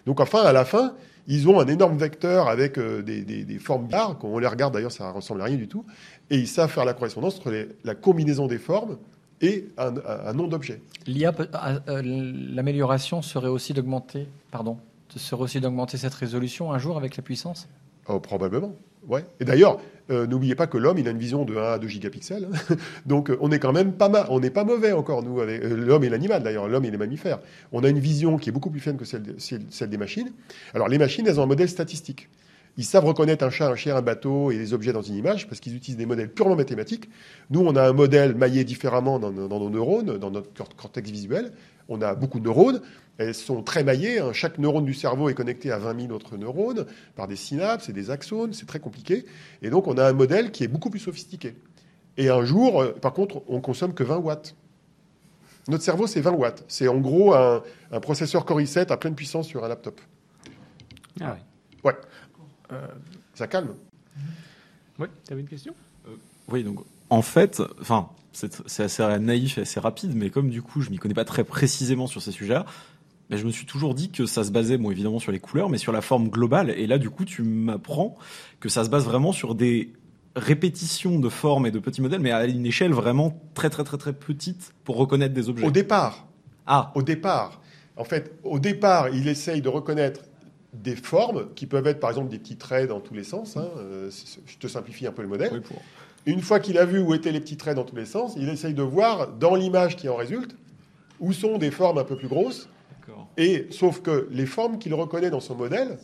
[0.05, 0.93] Donc enfin, à la fin,
[1.27, 4.17] ils ont un énorme vecteur avec euh, des, formes bizarres.
[4.19, 5.85] Quand on les regarde, d'ailleurs, ça ressemble à rien du tout.
[6.29, 8.97] Et ils savent faire la correspondance entre la combinaison des formes
[9.41, 10.81] et un, nom d'objet.
[11.07, 14.77] L'IA, ah, euh, l'amélioration serait aussi d'augmenter, pardon,
[15.15, 17.67] serait aussi d'augmenter cette résolution un jour avec la puissance?
[18.07, 18.73] Oh, Probablement.
[19.07, 19.23] Ouais.
[19.39, 19.79] Et d'ailleurs,
[20.11, 22.47] euh, n'oubliez pas que l'homme, il a une vision de 1 à 2 gigapixels.
[23.05, 25.75] Donc, on est quand même pas mal, on n'est pas mauvais encore, nous, avec euh,
[25.75, 27.39] l'homme et l'animal, d'ailleurs, l'homme et les mammifères.
[27.71, 30.31] On a une vision qui est beaucoup plus fine que celle, celle des machines.
[30.73, 32.29] Alors, les machines, elles ont un modèle statistique.
[32.77, 35.47] Ils savent reconnaître un chat, un chien, un bateau et les objets dans une image
[35.47, 37.09] parce qu'ils utilisent des modèles purement mathématiques.
[37.49, 41.53] Nous, on a un modèle maillé différemment dans, nos neurones, dans notre cortex visuel.
[41.87, 42.81] On a beaucoup de neurones.
[43.17, 44.19] Elles sont très maillées.
[44.19, 44.33] Hein.
[44.33, 47.93] Chaque neurone du cerveau est connecté à 20 000 autres neurones par des synapses et
[47.93, 48.53] des axones.
[48.53, 49.25] C'est très compliqué.
[49.61, 51.55] Et donc, on a un modèle qui est beaucoup plus sophistiqué.
[52.17, 54.55] Et un jour, euh, par contre, on consomme que 20 watts.
[55.67, 56.63] Notre cerveau, c'est 20 watts.
[56.67, 57.63] C'est en gros un,
[58.01, 59.99] processeur Core i7 à pleine puissance sur un laptop.
[61.21, 61.41] Ah oui.
[61.83, 61.95] Ouais.
[62.71, 62.87] Euh,
[63.33, 63.73] ça calme.
[64.99, 65.73] Oui, tu avais une question?
[66.07, 66.15] Euh,
[66.49, 70.81] Oui, donc en fait, enfin, c'est assez naïf et assez rapide, mais comme du coup
[70.81, 72.65] je m'y connais pas très précisément sur ces sujets-là,
[73.29, 75.69] mais je me suis toujours dit que ça se basait, bon évidemment sur les couleurs,
[75.69, 76.69] mais sur la forme globale.
[76.71, 78.15] Et là, du coup, tu m'apprends
[78.59, 79.93] que ça se base vraiment sur des
[80.35, 83.97] répétition de formes et de petits modèles, mais à une échelle vraiment très très très
[83.97, 85.65] très petite pour reconnaître des objets.
[85.65, 86.27] Au départ.
[86.67, 86.91] Ah.
[86.95, 87.61] Au départ.
[87.95, 90.21] En fait, au départ, il essaye de reconnaître
[90.73, 93.55] des formes qui peuvent être par exemple des petits traits dans tous les sens.
[93.55, 93.69] Hein.
[93.77, 94.09] Euh,
[94.45, 95.61] je te simplifie un peu le modèle.
[96.25, 98.49] Une fois qu'il a vu où étaient les petits traits dans tous les sens, il
[98.49, 100.55] essaye de voir dans l'image qui en résulte
[101.21, 102.67] où sont des formes un peu plus grosses.
[103.37, 105.97] Et sauf que les formes qu'il reconnaît dans son modèle,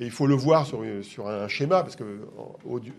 [0.00, 0.82] et il faut le voir sur,
[1.28, 2.04] un schéma, parce que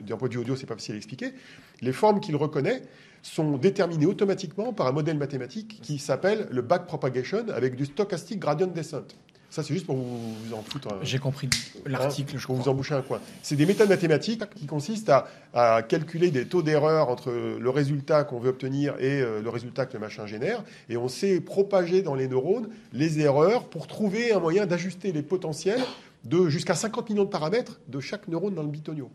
[0.02, 1.34] d'un point de vue audio, c'est pas facile à expliquer,
[1.82, 2.82] les formes qu'il reconnaît
[3.22, 8.68] sont déterminées automatiquement par un modèle mathématique qui s'appelle le backpropagation avec du stochastic gradient
[8.68, 9.08] descent.
[9.56, 10.90] Ça, c'est juste pour vous, en foutre.
[11.02, 11.50] J'ai compris
[11.86, 13.22] l'article, hein, Pour vous emboucher un coin.
[13.42, 15.14] C'est des méthodes mathématiques qui consistent
[15.54, 19.86] à, calculer des taux d'erreur entre le résultat qu'on veut obtenir et euh, le résultat
[19.86, 20.62] que le machin génère.
[20.90, 25.24] Et on sait propager dans les neurones les erreurs pour trouver un moyen d'ajuster les
[25.24, 25.80] potentiels
[26.26, 29.10] de jusqu'à 50 millions de paramètres de chaque neurone dans le bitonio.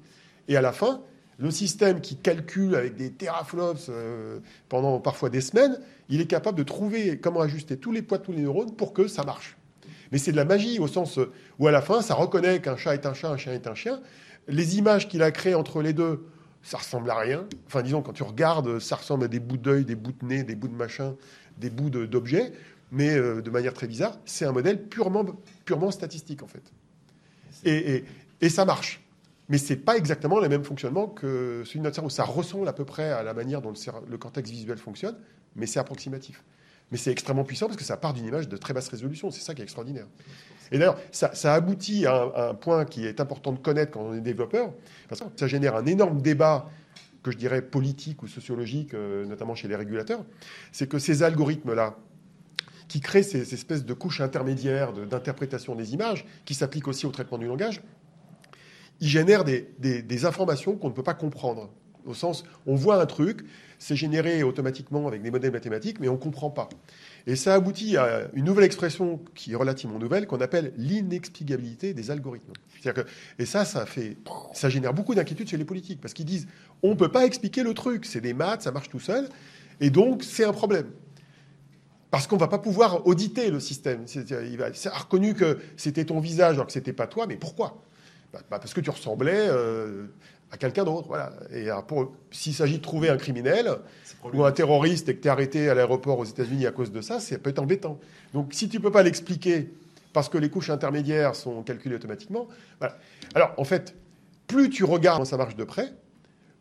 [0.49, 1.03] Et à la fin,
[1.37, 4.39] le système qui calcule avec des teraflops euh,
[4.71, 8.23] pendant parfois des semaines, il est capable de trouver comment ajuster tous les poids de
[8.23, 9.59] tous les neurones pour que ça marche.
[10.13, 11.19] Mais c'est de la magie au sens
[11.59, 13.75] où à la fin, ça reconnaît qu'un chat est un chat, un chien est un
[13.75, 14.01] chien.
[14.49, 16.27] Les images qu'il a créées entre les deux,
[16.63, 17.47] ça ressemble à rien.
[17.67, 20.43] Enfin, disons, quand tu regardes, ça ressemble à des bouts d'œil, des bouts de nez,
[20.43, 21.17] des bouts de machin,
[21.59, 22.53] des bouts d'objets,
[22.91, 24.19] mais euh, de manière très bizarre.
[24.25, 25.25] C'est un modèle purement,
[25.65, 26.63] purement statistique, en fait.
[27.65, 28.05] Et,
[28.41, 29.03] et, ça marche.
[29.49, 32.11] Mais c'est pas exactement le même fonctionnement que celui de notre cerveau.
[32.11, 33.73] Ça ressemble à peu près à la manière dont
[34.09, 35.17] le cortex visuel fonctionne,
[35.57, 36.43] mais c'est approximatif.
[36.91, 39.31] Mais c'est extrêmement puissant parce que ça part d'une image de très basse résolution.
[39.31, 40.07] C'est ça qui est extraordinaire.
[40.73, 44.21] Et d'ailleurs, ça, aboutit à un, point qui est important de connaître quand on est
[44.21, 44.73] développeur,
[45.09, 46.69] parce que ça génère un énorme débat
[47.23, 50.25] que je dirais politique ou sociologique, euh, notamment chez les régulateurs,
[50.73, 51.97] c'est que ces algorithmes-là,
[52.89, 57.39] qui créent ces, espèces de couches intermédiaires d'interprétation des images, qui s'appliquent aussi au traitement
[57.39, 57.83] du langage,
[59.01, 61.71] ils génèrent des informations qu'on ne peut pas comprendre.
[62.07, 63.45] Au sens, on voit un truc,
[63.81, 66.69] c'est généré automatiquement avec des modèles mathématiques, mais on ne comprend pas.
[67.27, 72.11] Et ça aboutit à une nouvelle expression qui est relativement nouvelle, qu'on appelle l'inexplicabilité des
[72.11, 72.53] algorithmes.
[73.39, 74.19] Et ça, ça, fait,
[74.53, 76.47] ça génère beaucoup d'inquiétudes chez les politiques, parce qu'ils disent,
[76.83, 79.29] on ne peut pas expliquer le truc, c'est des maths, ça marche tout seul,
[79.81, 80.87] et donc c'est un problème.
[82.11, 84.05] Parce qu'on ne va pas pouvoir auditer le système.
[84.93, 87.83] A reconnu que c'était ton visage alors que ce n'était pas toi, mais pourquoi?
[88.33, 90.07] Bah, bah, Parce que tu ressemblais euh,
[90.51, 91.09] à quelqu'un d'autre.
[91.09, 91.33] Voilà.
[91.53, 91.69] Et
[92.31, 93.71] s'il s'agit de trouver un criminel
[94.33, 97.01] ou un terroriste et que tu es arrêté à l'aéroport aux États-Unis à cause de
[97.01, 97.99] ça, ça peut être embêtant.
[98.35, 99.71] Donc si tu ne peux pas l'expliquer
[100.13, 102.49] parce que les couches intermédiaires sont calculées automatiquement,
[102.81, 102.99] voilà.
[103.35, 103.95] alors en fait,
[104.49, 105.93] plus tu regardes comment ça marche de près,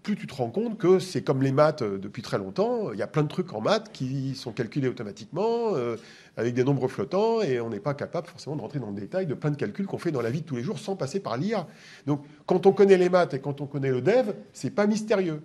[0.04, 2.92] plus tu te rends compte que c'est comme les maths euh, depuis très longtemps.
[2.94, 5.98] Il y a plein de trucs en maths qui sont calculés automatiquement, euh,
[6.38, 9.26] avec des nombres flottants, et on n'est pas capable forcément de rentrer dans le détail
[9.26, 11.20] de plein de calculs qu'on fait dans la vie de tous les jours sans passer
[11.20, 11.68] par l'IA.
[12.06, 15.42] Donc quand on connaît les maths et quand on connaît le dev, c'est pas mystérieux.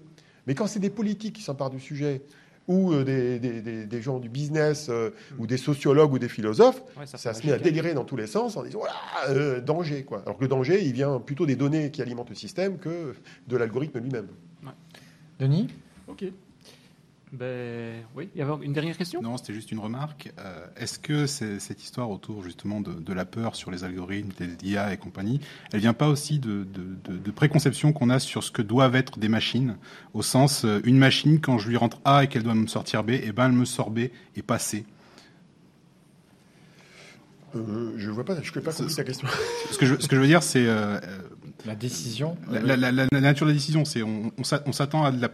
[0.47, 2.23] Mais quand c'est des politiques qui s'emparent du sujet,
[2.67, 4.91] ou euh, des, gens du business,
[5.39, 8.57] ou des sociologues ou des philosophes, ça, se met à délirer dans tous les sens
[8.57, 10.05] en disant voilà, danger.
[10.05, 10.23] Quoi.
[10.25, 13.15] Alors que le danger, il vient plutôt des données qui alimentent le système que
[13.49, 14.29] de l'algorithme lui-même.
[15.39, 15.69] Denis?
[16.09, 16.25] Ok.
[17.35, 19.21] Ben, oui, il y avait une dernière question?
[19.21, 20.33] Non, c'était juste une remarque.
[20.39, 24.93] Euh, est-ce que cette histoire autour justement de, la peur sur les algorithmes, des IA
[24.93, 25.41] et compagnie,
[25.73, 29.29] elle vient pas aussi de, de, préconceptions qu'on a sur ce que doivent être des
[29.29, 29.77] machines
[30.13, 33.03] Au sens, euh, une machine, quand je lui rentre A et qu'elle doit me sortir
[33.03, 34.85] B, et eh ben elle me sort B et pas C.
[37.57, 39.27] Euh, je vois pas, je ne pas compris ta question.
[39.73, 40.67] Ce que je, ce que je veux dire, c'est
[41.67, 42.37] la décision.
[42.51, 45.29] La, nature de la décision, c'est on, on s'attend à la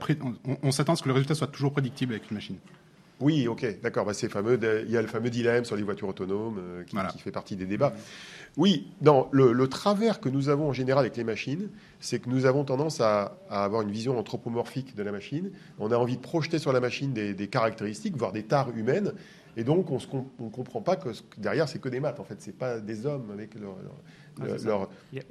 [0.62, 2.56] on, s'attend à ce que le résultat soit toujours prédictible avec une machine.
[3.20, 4.06] Oui, ok, d'accord.
[4.06, 4.58] Bah, fameux.
[4.86, 7.66] Il y a le fameux dilemme sur les voitures autonomes euh, qui, fait partie des
[7.66, 7.92] débats.
[8.56, 11.68] Oui, non, le, travers que nous avons en général avec les machines,
[12.00, 15.50] c'est que nous avons tendance à, avoir une vision anthropomorphique de la machine.
[15.78, 19.12] On a envie de projeter sur la machine des, caractéristiques, voire des tares humaines.
[19.56, 19.98] Et donc, on
[20.44, 21.08] ne comprend pas que
[21.38, 22.20] derrière, c'est que des maths.
[22.20, 23.76] En fait, c'est pas des hommes avec leur,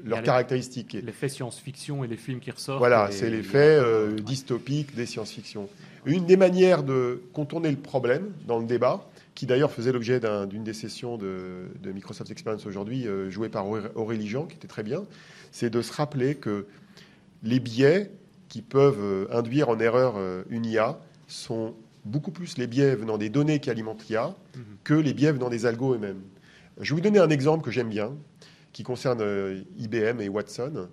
[0.03, 0.93] leurs caractéristiques.
[0.93, 2.79] L'effet science-fiction et les films qui ressortent.
[2.79, 5.69] Voilà, c'est l'effet euh, dystopique des science-fiction.
[6.05, 10.63] Une des manières de contourner le problème dans le débat, qui d'ailleurs faisait l'objet d'une
[10.63, 15.05] des sessions de, Microsoft Experience aujourd'hui, euh, jouée par Aurélie Jean, qui était très bien,
[15.51, 16.67] c'est de se rappeler que
[17.43, 18.11] les biais
[18.49, 20.15] qui peuvent euh, induire en erreur
[20.49, 21.73] une IA sont
[22.05, 24.63] beaucoup plus les biais venant des données qui alimentent l'IA mhm.
[24.83, 26.21] que les biais venant des algos eux-mêmes.
[26.79, 28.15] Je vais vous donner un exemple que j'aime bien,
[28.71, 30.87] qui concerne euh, IBM et Watson,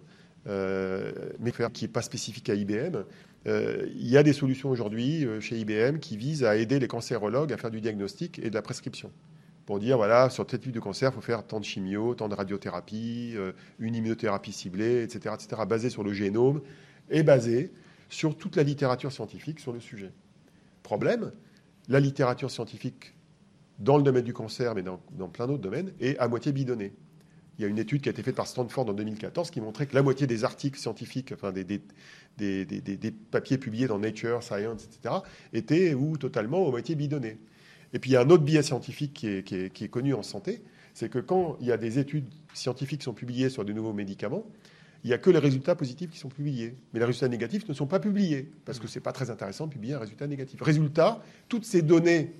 [0.46, 3.04] euh, mais qui n'est pas spécifique à IBM.
[3.46, 7.52] Euh, il y a des solutions aujourd'hui chez IBM qui visent à aider les cancérologues
[7.52, 9.12] à faire du diagnostic et de la prescription.
[9.66, 12.28] Pour dire, voilà, sur tel type de cancer, il faut faire tant de chimio, tant
[12.28, 13.34] de radiothérapie,
[13.80, 16.60] une immunothérapie ciblée, etc., etc., basée sur le génome
[17.10, 17.72] et basée
[18.08, 20.12] sur toute la littérature scientifique sur le sujet.
[20.86, 21.32] Problème,
[21.88, 23.12] la littérature scientifique
[23.80, 26.92] dans le domaine du cancer, mais dans, plein d'autres domaines, est à moitié bidonnée.
[27.58, 29.86] Il y a une étude qui a été faite par Stanford en 2014 qui montrait
[29.86, 35.16] que la moitié des articles scientifiques, enfin des, des, papiers publiés dans Nature, Science, etc.,
[35.52, 37.40] étaient ou totalement à moitié bidonnés.
[37.92, 40.22] Et puis il y a un autre biais scientifique qui est, qui est connu en
[40.22, 40.62] santé,
[40.94, 43.92] c'est que quand il y a des études scientifiques qui sont publiées sur de nouveaux
[43.92, 44.46] médicaments,
[45.06, 46.74] il n'y a que les résultats positifs qui sont publiés.
[46.92, 49.68] Mais les résultats négatifs ne sont pas publiés, parce que ce n'est pas très intéressant
[49.68, 50.60] de publier un résultat négatif.
[50.60, 52.32] Résultat, toutes ces données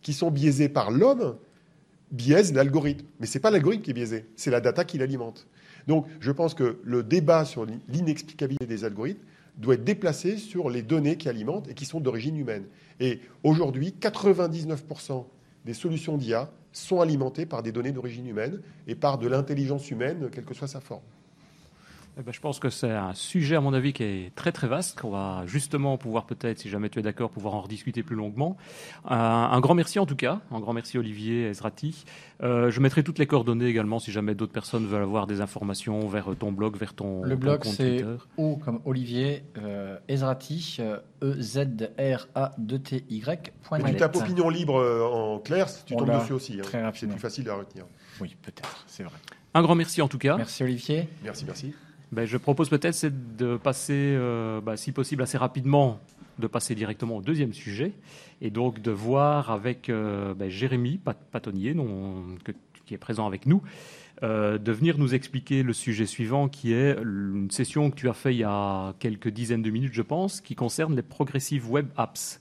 [0.00, 1.36] qui sont biaisées par l'homme
[2.10, 3.04] biaisent l'algorithme.
[3.20, 5.46] Mais ce n'est pas l'algorithme qui est biaisé, c'est la data qui l'alimente.
[5.88, 9.20] Donc je pense que le débat sur l'inexplicabilité des algorithmes
[9.58, 12.64] doit être déplacé sur les données qui alimentent et qui sont d'origine humaine.
[12.98, 15.26] Et aujourd'hui, 99%
[15.66, 20.30] des solutions d'IA sont alimentées par des données d'origine humaine et par de l'intelligence humaine,
[20.32, 21.02] quelle que soit sa forme.
[22.18, 24.66] Eh ben, je pense que c'est un sujet, à mon avis, qui est très très
[24.66, 28.16] vaste, qu'on va justement pouvoir peut-être, si jamais tu es d'accord, pouvoir en rediscuter plus
[28.16, 28.56] longuement.
[29.04, 32.06] Un, grand merci en tout cas, un grand merci Olivier Ezrati.
[32.42, 36.08] Euh, je mettrai toutes les coordonnées également si jamais d'autres personnes veulent avoir des informations
[36.08, 38.02] vers ton blog, vers ton Le blog, c'est
[38.38, 40.78] O comme Olivier euh, Ezrati,
[41.22, 43.52] E Z R A D T Y.
[43.84, 46.60] Tu tapes opinion libre euh, en clair, tu tombes dessus aussi.
[46.60, 46.92] Hein.
[46.94, 47.84] C'est plus facile à retenir.
[48.22, 49.16] Oui, peut-être, c'est vrai.
[49.52, 50.38] Un grand merci en tout cas.
[50.38, 51.08] Merci Olivier.
[51.22, 51.74] Merci, merci.
[52.12, 56.00] Ben, je propose peut-être de passer, euh, ben, si possible assez rapidement,
[56.38, 57.92] de passer directement au deuxième sujet
[58.40, 61.00] et donc de voir avec euh, ben, Jérémy
[61.32, 61.74] Patonnier,
[62.84, 63.62] qui est présent avec nous,
[64.22, 68.14] euh, de venir nous expliquer le sujet suivant qui est une session que tu as
[68.14, 71.88] fait il y a quelques dizaines de minutes, je pense, qui concerne les progressive web
[71.96, 72.40] apps.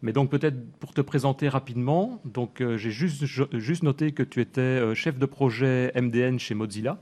[0.00, 5.18] Mais donc peut-être pour te présenter rapidement, donc j'ai juste noté que tu étais chef
[5.18, 6.98] de projet MDN chez Mozilla.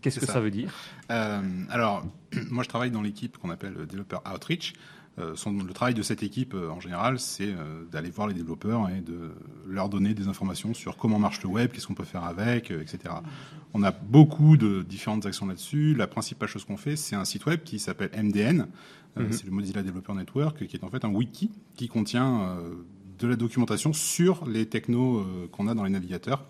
[0.00, 0.40] Qu'est-ce que ça.
[0.40, 0.72] veut dire?
[1.10, 2.04] Euh, Alors,
[2.50, 4.74] moi, je travaille dans l'équipe qu'on appelle Developer Outreach.
[5.18, 7.52] Euh, le travail de cette équipe, euh, en général, c'est
[7.90, 9.32] d'aller voir les développeurs et de
[9.66, 13.14] leur donner des informations sur comment marche le web, qu'est-ce qu'on peut faire avec, etc.
[13.74, 15.94] On a beaucoup de différentes actions là-dessus.
[15.94, 18.68] La principale chose qu'on fait, c'est un site web qui s'appelle MDN.
[19.16, 19.32] Mhm.
[19.32, 22.56] C'est le Mozilla Developer Network, qui est en fait un wiki qui contient
[23.18, 26.44] de la documentation sur les technos qu'on a dans les navigateurs.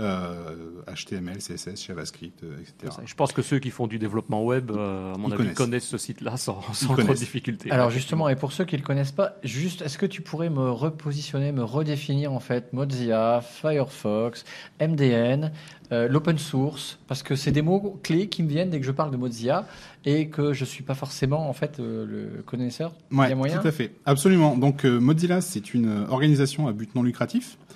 [0.00, 2.94] HTML, euh, CSS, JavaScript, euh, etc.
[3.04, 5.86] Je pense que ceux qui font du développement web, euh, à mon avis, connaissent.
[5.86, 7.70] ce site-là sans, sans trop de difficultés.
[7.70, 10.50] Alors justement, et pour ceux qui ne le connaissent pas, juste, est-ce que tu pourrais
[10.50, 14.44] me repositionner, me redéfinir en fait Mozilla, Firefox,
[14.80, 15.52] MDN,
[15.90, 19.10] l'open source, parce que c'est des mots clés qui me viennent dès que je parle
[19.10, 19.66] de Mozilla
[20.04, 22.92] et que je suis pas forcément en fait le connaisseur.
[23.10, 24.56] Ouais, tout à fait, absolument.
[24.56, 27.69] Donc Mozilla, c'est une organisation à but non lucratif euh,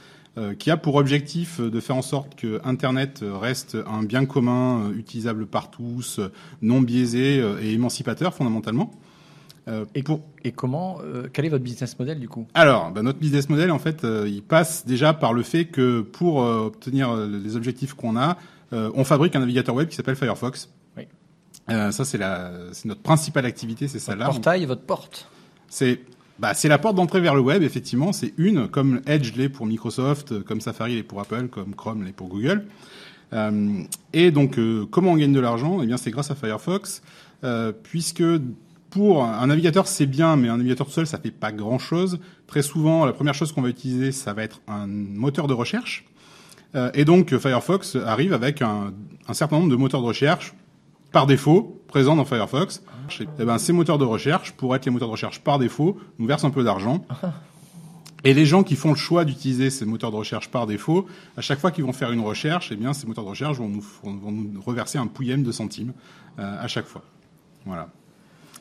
[0.58, 4.98] qui a pour objectif de faire en sorte que Internet reste un bien commun, euh,
[4.98, 6.20] utilisable par tous,
[6.60, 8.90] non biaisé euh, et émancipateur fondamentalement.
[9.94, 10.20] et, pour...
[10.42, 10.98] et, comment
[11.32, 12.46] Quel est votre business model du coup?
[12.54, 16.36] Alors, bah, notre business model, en fait, il passe déjà par le fait que pour
[16.36, 18.36] obtenir les objectifs qu'on a,
[18.72, 20.68] on fabrique un navigateur web qui s'appelle Firefox.
[20.98, 21.04] Oui.
[21.68, 22.18] ça, c'est
[22.84, 24.26] notre principale activité, c'est ça là.
[24.26, 25.30] Votre portail, votre porte.
[25.68, 26.00] C'est
[26.38, 28.12] bah, c'est la porte d'entrée vers le web, effectivement.
[28.12, 32.12] C'est une, comme Edge l'est pour Microsoft, comme Safari l'est pour Apple, comme Chrome l'est
[32.12, 32.66] pour Google.
[33.32, 35.80] Euh, et donc, euh, comment on gagne de l'argent?
[35.82, 37.02] Eh bien, c'est grâce à Firefox,
[37.44, 38.24] euh, puisque
[38.90, 42.20] pour un navigateur, c'est bien, mais un navigateur seul, ça fait pas grand-chose.
[42.46, 46.04] Très souvent, la première chose qu'on va utiliser, ça va être un moteur de recherche.
[46.94, 48.92] Et donc, Firefox arrive avec un,
[49.28, 50.54] un certain nombre de moteurs de recherche
[51.12, 52.82] par défaut présents dans Firefox.
[53.20, 56.26] Eh ben, ces moteurs de recherche, pour être les moteurs de recherche par défaut, nous
[56.26, 57.06] versent un peu d'argent.
[58.24, 61.40] Et les gens qui font le choix d'utiliser ces moteurs de recherche par défaut, à
[61.40, 63.84] chaque fois qu'ils vont faire une recherche, eh bien, ces moteurs de recherche vont nous,
[64.02, 65.92] vont nous reverser un pouillème de centimes
[66.40, 67.04] euh, à chaque fois.
[67.64, 67.88] Voilà.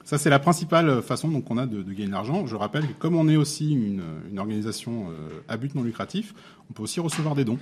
[0.05, 2.45] Ça, c'est la principale façon donc on a de, de gagner de l'argent.
[2.45, 6.35] Je rappelle que comme on est aussi une, une organisation euh, à but non lucratif,
[6.69, 7.57] on peut aussi recevoir des dons.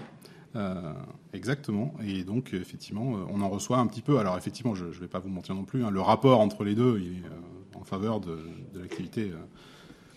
[0.55, 0.93] Euh,
[1.33, 1.93] exactement.
[2.05, 4.19] Et donc, effectivement, euh, on en reçoit un petit peu.
[4.19, 5.83] Alors, effectivement, je ne vais pas vous mentir non plus.
[5.83, 8.37] Hein, le rapport entre les deux il est euh, en faveur de,
[8.75, 9.31] l'activité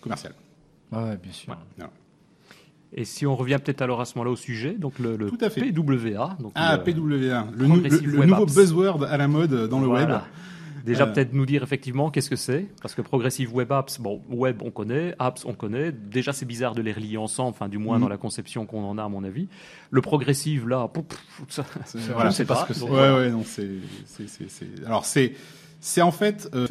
[0.01, 0.33] commerciale.
[0.91, 1.57] Oui, bien sûr.
[2.93, 5.49] Et si on revient peut-être alors à ce moment-là au sujet, donc le, Tout à
[5.49, 5.71] fait.
[5.71, 6.37] PWA.
[6.39, 7.67] Donc ah, PWA, le,
[8.25, 10.09] nouveau buzzword à la mode dans le web.
[10.85, 14.61] Déjà, peut-être nous dire effectivement qu'est-ce que c'est, parce que Progressive Web Apps, bon, web
[14.63, 15.91] on connaît, apps on connaît.
[15.91, 18.01] Déjà, c'est bizarre de les relier ensemble, enfin, du moins mm.
[18.01, 19.47] dans la conception qu'on en a, à mon avis.
[19.89, 20.87] Le Progressive, là,
[21.49, 21.65] ça,
[22.13, 22.83] voilà, c'est pas ce que c'est.
[22.83, 23.67] Ouais, ouais, non, c'est,
[24.85, 25.33] alors c'est,
[25.79, 26.67] c'est en fait euh,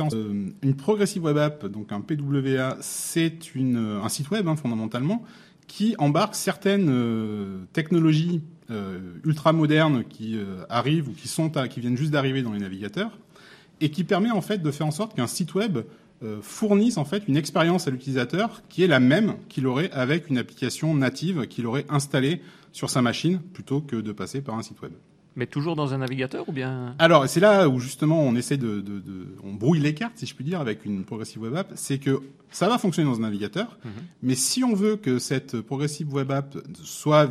[0.62, 5.24] une Progressive Web App, donc un PWA, c'est une un site web hein, fondamentalement
[5.66, 11.97] qui embarque certaines euh, technologies euh, ultra modernes qui arrivent ou qui sont qui viennent
[11.97, 13.12] juste d'arriver dans les navigateurs
[13.81, 15.79] et qui permet en fait de faire en sorte qu'un site web
[16.22, 20.31] euh, fournissent en fait une expérience à l'utilisateur qui est la même qu'il aurait avec
[20.31, 22.41] une application native qu'il aurait installée
[22.72, 24.93] sur sa machine plutôt que de passer par un site web.
[25.37, 26.95] Mais toujours dans un navigateur ou bien?
[27.01, 30.27] Alors c'est là où justement on essaie de, de, de, on brouille les cartes si
[30.27, 32.20] je puis dire avec une progressive web app, c'est que
[32.51, 33.91] ça va fonctionner dans un navigateur, Mhm.
[34.22, 37.29] mais si on veut que cette progressive web app soit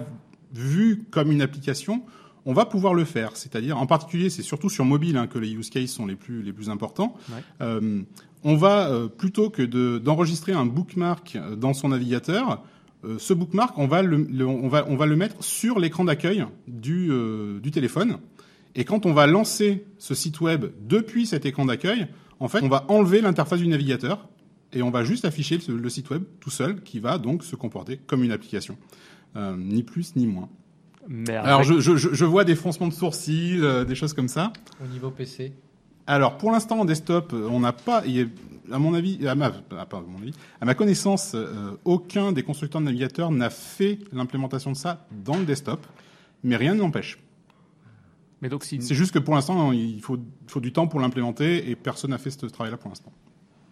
[0.53, 2.03] vue comme une application,
[2.45, 3.35] on va pouvoir le faire.
[3.37, 6.41] C'est-à-dire, en particulier, c'est surtout sur mobile hein, que les use cases sont les plus
[6.43, 7.15] les plus importants.
[7.29, 7.43] Ouais.
[7.61, 8.01] Euh,
[8.43, 12.63] on va euh, plutôt que de- d'enregistrer un bookmark euh, dans son navigateur,
[13.05, 16.03] euh, ce bookmark, on va le, le- on va on va le mettre sur l'écran
[16.05, 17.09] d'accueil du
[17.61, 18.17] du téléphone.
[18.75, 22.07] Et quand on va lancer ce site web depuis cet écran d'accueil,
[22.39, 24.27] en fait, on va enlever l'interface du navigateur
[24.73, 27.55] et on va juste afficher le, le site web tout seul, qui va donc se
[27.55, 28.75] comporter comme une application,
[29.57, 30.49] ni plus ni moins.
[31.29, 34.53] Alors je, je, vois des froncements de sourcils, euh, des choses comme ça.
[34.83, 35.53] Au niveau PC.
[36.07, 38.25] Alors pour l'instant en desktop, on n'a pas, il y a-
[38.75, 42.81] à mon avis, à ma, ah, mon avis, à ma connaissance, euh, aucun des constructeurs
[42.81, 45.85] de navigateurs n'a fait l'implémentation de ça dans le desktop,
[46.43, 47.19] mais rien ne l'empêche.
[48.41, 50.99] mais donc si C'est juste que pour l'instant, il faut, il faut du temps pour
[50.99, 53.11] l'implémenter et personne n'a fait ce travail-là pour l'instant.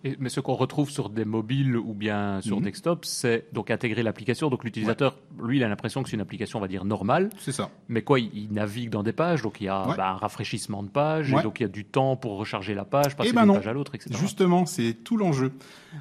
[0.04, 2.64] Et- mais ce qu'on retrouve sur des mobiles ou bien sur Mhm.
[2.64, 4.50] desktop, c'est donc intégrer l'application.
[4.50, 7.30] Donc l'utilisateur, lui, il a l'impression que c'est une application, on va dire, normale.
[7.38, 7.70] C'est ça.
[7.88, 9.96] Mais quoi, il, il navigue dans des pages, donc il y a Ouais.
[9.96, 11.40] bah, un rafraîchissement de page, Ouais.
[11.40, 13.54] et donc il y a du temps pour recharger la page, passer Eh ben d'une
[13.56, 14.10] page à l'autre, etc.
[14.20, 15.52] Justement, c'est tout l'enjeu.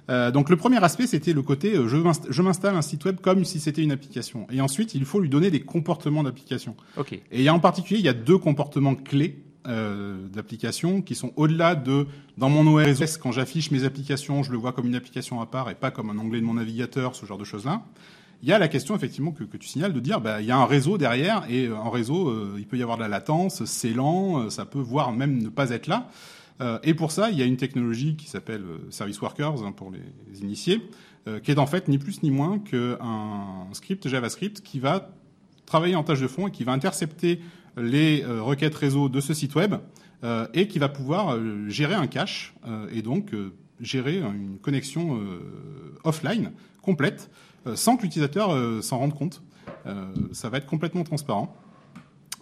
[0.09, 3.05] Euh, donc le premier aspect, c'était le côté euh, je m'inst- je m'installe un site
[3.05, 4.47] web comme si c'était une application.
[4.51, 6.75] Et ensuite, il faut lui donner des comportements d'application.
[6.97, 7.21] Ok.
[7.31, 12.07] Et en particulier, il y a deux comportements clés euh, d'application qui sont au-delà de
[12.39, 15.69] dans mon OS quand j'affiche mes applications, je le vois comme une application à part
[15.69, 17.83] et pas comme un onglet de mon navigateur, ce genre de choses-là.
[18.43, 20.57] Il y a la question effectivement que, tu signales de dire bah il y a
[20.57, 23.63] un réseau derrière et euh, en réseau euh, il peut y avoir de la latence,
[23.67, 26.09] c'est lent, ça peut voire même ne pas être là.
[26.83, 30.41] Et pour ça, il y a une technologie qui s'appelle Service Workers hein, pour les
[30.43, 30.83] initiés,
[31.43, 35.11] qui est en fait ni plus ni moins qu'un script JavaScript qui va
[35.65, 37.41] travailler en tâche de fond et qui va intercepter
[37.77, 39.75] les euh, requêtes réseau de ce site web
[40.25, 42.55] euh, et qui va pouvoir euh, gérer un cache
[42.93, 43.33] et donc
[43.81, 45.19] gérer une connexion
[46.05, 46.53] offline
[46.83, 47.31] complète
[47.75, 49.43] sans que l'utilisateur s'en rende compte.
[50.33, 51.57] Ça va être complètement transparent.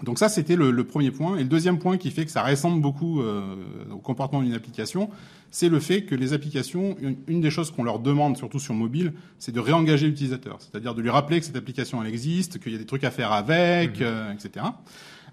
[0.02, 1.36] Donc ça, c'était le, le premier point.
[1.36, 3.56] Et le deuxième point qui fait que ça ressemble beaucoup euh,
[3.92, 5.10] au comportement d'une application,
[5.50, 8.74] c'est le fait que les applications, une, une des choses qu'on leur demande, surtout sur
[8.74, 10.58] mobile, c'est de réengager l'utilisateur.
[10.60, 13.10] C'est-à-dire de lui rappeler que cette application, elle existe, qu'il y a des trucs à
[13.10, 14.66] faire avec, euh, etc.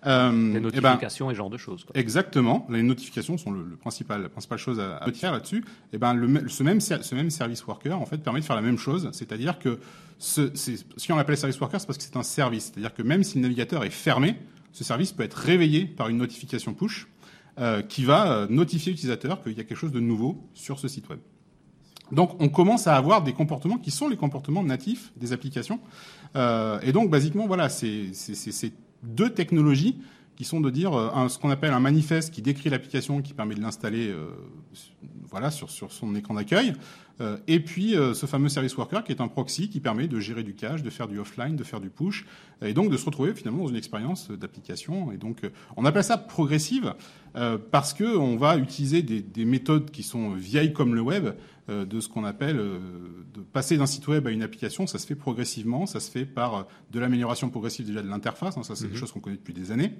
[0.05, 1.83] Euh, Des eh ben, notifications et ce genre de choses.
[1.83, 1.91] quoi.
[1.99, 2.67] Exactement.
[2.69, 5.63] Les notifications sont le, le principal, la principale chose à, à faire là-dessus.
[5.93, 8.55] Et ben, le, ce même, ser- ce même service worker, en fait, permet de faire
[8.55, 9.09] la même chose.
[9.13, 9.79] C'est-à-dire que
[10.19, 12.65] ce, c'est, ce qu'on appelle service worker, c'est parce que c'est un service.
[12.73, 14.35] C'est-à-dire que même si le navigateur est fermé,
[14.71, 17.07] ce service peut être réveillé par une notification push
[17.59, 20.87] euh, qui va euh, notifier l'utilisateur qu'il y a quelque chose de nouveau sur ce
[20.87, 21.19] site web.
[22.11, 25.79] Donc, on commence à avoir des comportements qui sont les comportements natifs des applications.
[26.35, 28.11] Euh, et donc, basiquement, voilà, c'est
[29.05, 29.97] deux technologies
[30.35, 33.55] qui sont de dire euh, ce qu'on appelle un manifeste qui décrit l'application, qui permet
[33.55, 34.27] de l'installer euh,
[35.29, 36.73] voilà, sur, sur son écran d'accueil.
[37.21, 40.43] Euh, et puis ce fameux service worker qui est un proxy qui permet de gérer
[40.43, 42.25] du cache, de faire du offline, de faire du push,
[42.61, 45.13] et donc de se retrouver finalement dans une expérience d'application.
[45.13, 46.93] Et donc on appelle ça progressive
[47.71, 51.29] parce que on va utiliser des, des méthodes qui sont vieilles comme le web,
[51.67, 52.79] de ce qu'on appelle euh,
[53.33, 54.85] de passer d'un site web à une application.
[54.85, 58.57] Ça se fait progressivement, ça se fait par euh, de l'amélioration progressive déjà de l'interface.
[58.57, 59.93] hein, ça c'est des choses qu'on connaît depuis des années.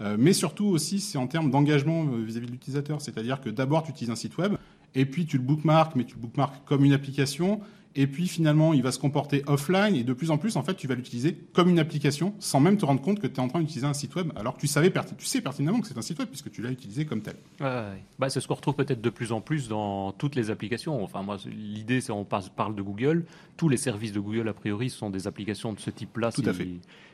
[0.00, 3.00] Euh, mais surtout aussi, c'est en termes d'engagement euh, vis-à-vis de l'utilisateur.
[3.00, 4.54] C'est-à-dire que d'abord, tu utilises un site web,
[4.94, 7.60] et puis tu le bookmark, mais tu le bookmark comme une application,
[7.94, 10.74] et puis finalement, il va se comporter offline, et de plus en plus, en fait,
[10.74, 13.48] tu vas l'utiliser comme une application, sans même te rendre compte que tu es en
[13.48, 16.02] train d'utiliser un site web, alors que tu, savais tu sais pertinemment que c'est un
[16.02, 17.36] site web, puisque tu l'as utilisé comme tel.
[17.60, 18.02] Ouais.
[18.18, 21.02] Bah, c'est ce qu'on retrouve peut-être de plus en plus dans toutes les applications.
[21.02, 23.24] Enfin, moi, l'idée, c'est on parle de Google.
[23.56, 26.48] Tous les services de Google, a priori, sont des applications de ce type-là, Tout si,
[26.48, 26.68] à fait.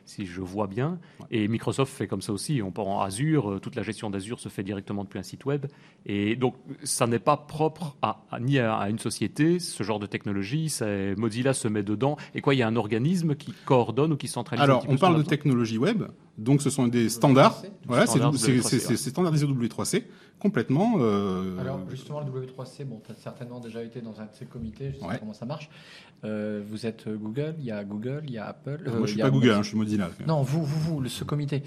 [0.07, 0.99] Si je vois bien.
[1.31, 2.61] Et Microsoft fait comme ça aussi.
[2.63, 5.45] On part en Azure, euh, toute la gestion d'Azure se fait directement depuis un site
[5.47, 5.67] web.
[6.07, 9.99] Et donc, ça n'est pas propre à, à- ni à, à une société, ce genre
[9.99, 10.73] de technologie.
[11.17, 12.17] Mozilla se met dedans.
[12.35, 15.17] Et quoi, il y a un organisme qui coordonne ou qui centralise Alors, on parle
[15.17, 16.05] de technologie web,
[16.39, 17.63] donc ce sont des standards.
[17.63, 17.71] W3C.
[17.87, 18.97] Voilà, c'est Standards c'est- W3C, c'est- c'est- ouais.
[18.97, 20.05] c'est standardisé W3C,
[20.39, 20.95] complètement.
[20.99, 24.45] euh, Alors justement le W3C, bon, tu as certainement déjà été dans un de ces
[24.45, 25.13] comités, je sais Ouais.
[25.15, 25.71] pas comment ça marche.
[26.25, 28.81] Euh, vous êtes euh, Google, il y a Google, il y a Apple.
[28.87, 30.09] euh, moi, je suis y a pas Google, hein, je suis Mozilla.
[30.27, 31.63] Non, vous, vous, vous, le- ce comité.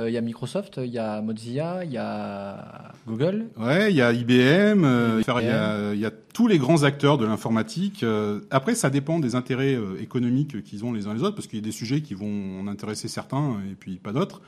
[0.00, 3.46] Il y a Microsoft, il y a Mozilla, il y a Google.
[3.56, 4.84] Ouais, il y a IBM,
[5.18, 8.04] il y y a tous les grands acteurs de l'informatique.
[8.52, 11.62] après, ça dépend des intérêts économiques qu'ils ont les uns les autres, parce qu'il y
[11.62, 14.40] a des sujets qui vont en intéresser certains et puis pas d'autres.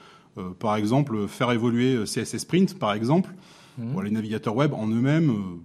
[0.61, 3.31] Par exemple, faire évoluer CSS Print, par exemple.
[3.79, 5.61] Bon, les navigateurs web en eux-mêmes,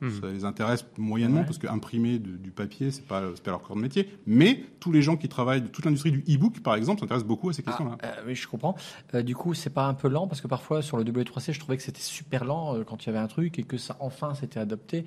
[0.00, 0.10] Hmm.
[0.20, 3.82] Ça les intéresse moyennement parce qu'imprimer du, du, papier, c'est pas, pas leur corps de
[3.82, 4.08] métier.
[4.26, 7.52] Mais tous les gens qui travaillent, toute l'industrie du e-book, par exemple, s'intéressent beaucoup à
[7.52, 7.98] ces questions-là.
[8.02, 8.76] Ah, euh, oui, je comprends.
[9.14, 10.28] Euh, du coup, c'est pas un peu lent?
[10.28, 13.06] Parce que parfois sur le W3C, je trouvais que c'était super lent euh, quand il
[13.06, 15.04] y avait un truc et que ça enfin s'était adopté.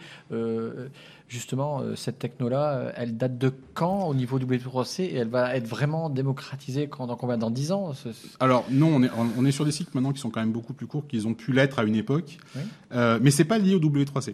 [1.27, 6.09] Justement, cette techno-là, elle date de quand au niveau W3C et elle va être vraiment
[6.09, 7.37] démocratisée quand, dans combien?
[7.37, 7.93] Dans 10 ans?
[8.41, 10.73] Alors non, on est, on est sur des cycles maintenant qui sont quand même beaucoup
[10.73, 12.37] plus courts qu'ils ont pu l'être à une époque.
[12.57, 12.61] Oui.
[13.21, 14.33] mais c'est pas lié au W3C.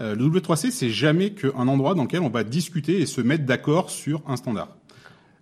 [0.00, 3.44] Euh, le W3C, c'est jamais qu'un endroit dans lequel on va discuter et se mettre
[3.44, 4.76] d'accord sur un standard.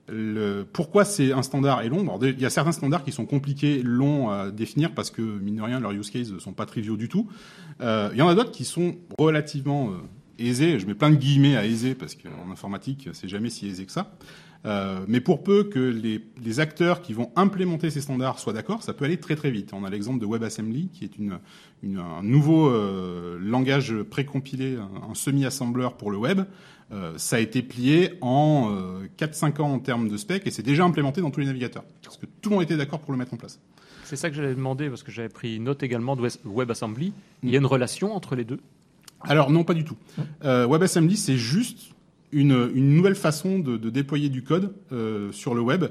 [0.08, 2.18] Le, pourquoi c'est un standard et long?
[2.22, 5.62] Il y a certains standards qui sont compliqués, longs à définir parce que, mine de
[5.62, 7.28] rien, leurs use cases sont pas triviaux du tout.
[7.80, 9.94] Euh, il y en a d'autres qui sont relativement euh,
[10.38, 10.78] aisés.
[10.78, 13.92] Je mets plein de guillemets à aisés parce qu'en informatique, c'est jamais si aisé que
[13.92, 14.14] ça.
[14.66, 18.82] Euh, mais pour peu que les, les, acteurs qui vont implémenter ces standards soient d'accord,
[18.82, 19.72] ça peut aller très très vite.
[19.74, 21.38] On a l'exemple de WebAssembly, qui est une,
[21.82, 26.42] une un nouveau euh, langage précompilé, un, un semi-assembleur pour le web.
[26.92, 28.70] Euh, ça a été plié en
[29.18, 31.84] 4-5 ans en termes de spec et c'est déjà implémenté dans tous les navigateurs.
[32.02, 33.60] Parce que tout le monde était d'accord pour le mettre en place.
[34.04, 37.12] C'est ça que j'allais demander, parce que j'avais pris note également de WebAssembly.
[37.42, 38.60] Il y a une relation entre les deux?
[39.22, 39.96] Alors non, pas du tout.
[40.44, 41.93] Euh, WebAssembly, c'est juste
[42.34, 45.84] une, une nouvelle façon de, de déployer du code euh, sur le web.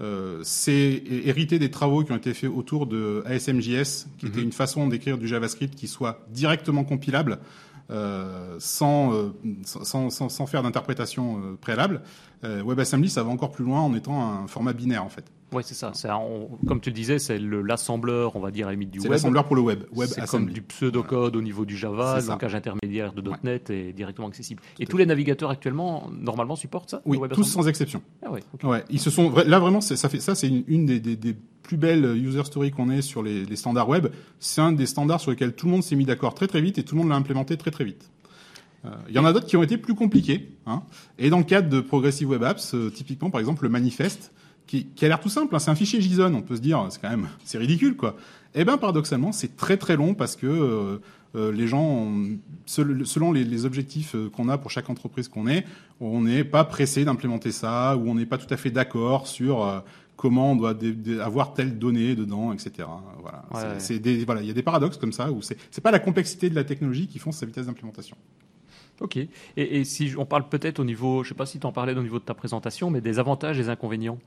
[0.00, 4.44] Euh, c'est hérité des travaux qui ont été faits autour de ASMJS, qui était mhm.
[4.44, 7.40] une façon d'écrire du JavaScript qui soit directement compilable
[7.90, 9.32] euh, sans, euh,
[9.64, 12.02] sans, sans, sans, faire d'interprétation euh, préalable.
[12.42, 15.24] WebAssembly, ça va encore plus loin en étant un format binaire en fait.
[15.52, 15.92] Oui, c'est ça.
[16.66, 19.06] comme tu le disais, c'est l'assembleur, on va dire, à la limite du web.
[19.06, 19.84] C'est l'assembleur pour le web.
[19.94, 23.92] web c'est comme du pseudo-code au niveau du Java, le langage intermédiaire de .NET est
[23.92, 24.62] directement accessible.
[24.78, 28.02] Et tous les navigateurs actuellement, normalement, supportent ça Oui, tous sans exception.
[28.24, 31.00] Ah ouais, ouais, ils se sont là vraiment, ça fait ça, c'est une, une des,
[31.00, 34.06] des, des, plus belles user stories qu'on ait sur les, les standards web.
[34.40, 36.78] C'est un des standards sur lesquels tout le monde s'est mis d'accord très très vite
[36.78, 38.10] et tout le monde l'a implémenté très très vite.
[38.84, 40.56] Euh, il y en a d'autres qui ont été plus compliqués.
[40.66, 40.82] Hein.
[41.18, 44.32] Et dans le cadre de Progressive Web Apps, euh, typiquement par exemple le manifeste,
[44.68, 46.86] qui, qui a l'air tout simple, hein, c'est un fichier JSON, on peut se dire,
[46.90, 48.16] c'est quand même, c'est ridicule quoi.
[48.54, 50.98] Eh ben paradoxalement, c'est très très long parce que euh,
[51.34, 55.64] euh les gens, ont, selon les, les objectifs qu'on a pour chaque entreprise qu'on est,
[56.00, 59.64] on n'est pas pressé d'implémenter ça ou on n'est pas tout à fait d'accord sur
[59.64, 59.80] euh,
[60.16, 60.74] comment on doit
[61.20, 62.88] avoir telle donnée dedans, etc.
[63.20, 65.80] Voilà, ouais, c'est des, voilà, il y a des paradoxes comme ça où c'est c'est
[65.80, 68.16] pas la complexité de la technologie qui font sa vitesse d'implémentation.
[69.00, 69.16] Ok.
[69.16, 71.94] Et, et, si on parle peut-être au niveau, je sais pas si tu en parlais
[71.96, 74.18] au niveau de ta présentation, mais des avantages des inconvénients.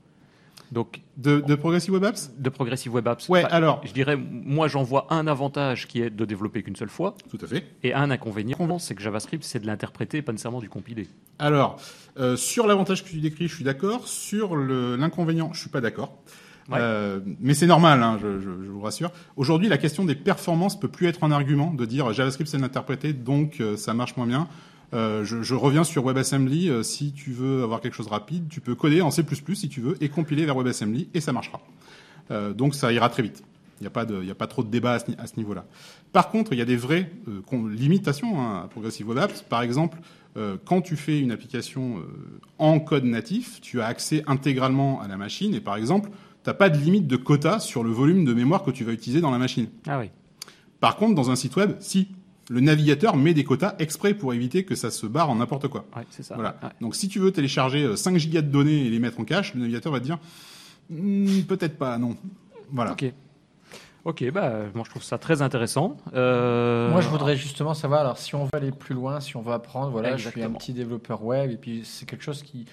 [0.72, 3.28] Donc, de, de Progressive Web Apps De Progressive Web Apps.
[3.28, 3.82] Ouais, alors.
[3.84, 7.14] Je dirais, moi, j'en vois un avantage qui est de développer qu'une seule fois.
[7.30, 7.64] Tout à fait.
[7.82, 11.08] Et un inconvénient, c'est que JavaScript, c'est de l'interpréter, pas nécessairement du compiler.
[11.38, 11.76] Alors,
[12.18, 14.08] euh, sur l'avantage que tu décris, je suis d'accord.
[14.08, 16.16] Sur l'inconvénient, je suis pas d'accord.
[16.70, 16.78] Ouais.
[16.80, 19.10] Euh, mais c'est normal, hein, je, je, je, vous rassure.
[19.36, 23.12] Aujourd'hui, la question des performances peut plus être un argument de dire JavaScript c'est l'interpréter,
[23.12, 24.48] donc euh, ça marche moins bien.
[24.94, 26.68] Euh, je, je, reviens sur WebAssembly.
[26.68, 29.24] Euh, si tu veux avoir quelque chose de rapide, tu peux coder en C++
[29.54, 31.60] si tu veux et compiler vers WebAssembly et ça marchera.
[32.30, 33.42] Euh, donc ça ira très vite.
[33.80, 35.64] Il n'y a, pas de, il a pas trop de débat à ce, niveau-là.
[36.12, 37.10] Par contre, il y a des vraies
[37.68, 39.42] limitations hein, à Progressive Web Apps.
[39.42, 39.98] Par exemple,
[40.64, 41.96] quand tu fais une application
[42.58, 46.10] en code natif, tu as accès intégralement à la machine et par exemple,
[46.44, 48.92] tu n'as pas de limite de quota sur le volume de mémoire que tu vas
[48.92, 49.66] utiliser dans la machine.
[49.88, 50.10] Ah oui.
[50.78, 52.08] Par contre, dans un site web, si
[52.50, 55.84] le navigateur met des quotas exprès pour éviter que ça se barre en n'importe quoi.
[55.96, 56.34] Ouais, c'est ça.
[56.34, 56.56] Voilà.
[56.62, 56.68] Ouais.
[56.80, 59.60] Donc si tu veux télécharger 5 gigas de données et les mettre en cache, le
[59.60, 60.18] navigateur va te dire
[60.90, 62.16] mmm, peut-être pas, non.
[62.70, 62.92] Voilà.
[62.92, 63.04] Ok.
[64.04, 65.96] Ok, bah, moi je trouve ça très intéressant.
[66.12, 66.90] Euh...
[66.90, 69.52] Moi je voudrais justement savoir, alors si on veut aller plus loin, si on veut
[69.52, 70.32] apprendre, voilà, Exactement.
[70.32, 72.66] je suis un petit développeur web et puis c'est quelque chose qui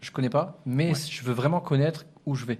[0.00, 0.98] je connais pas, mais ouais.
[1.10, 2.58] je veux vraiment connaître où je vais.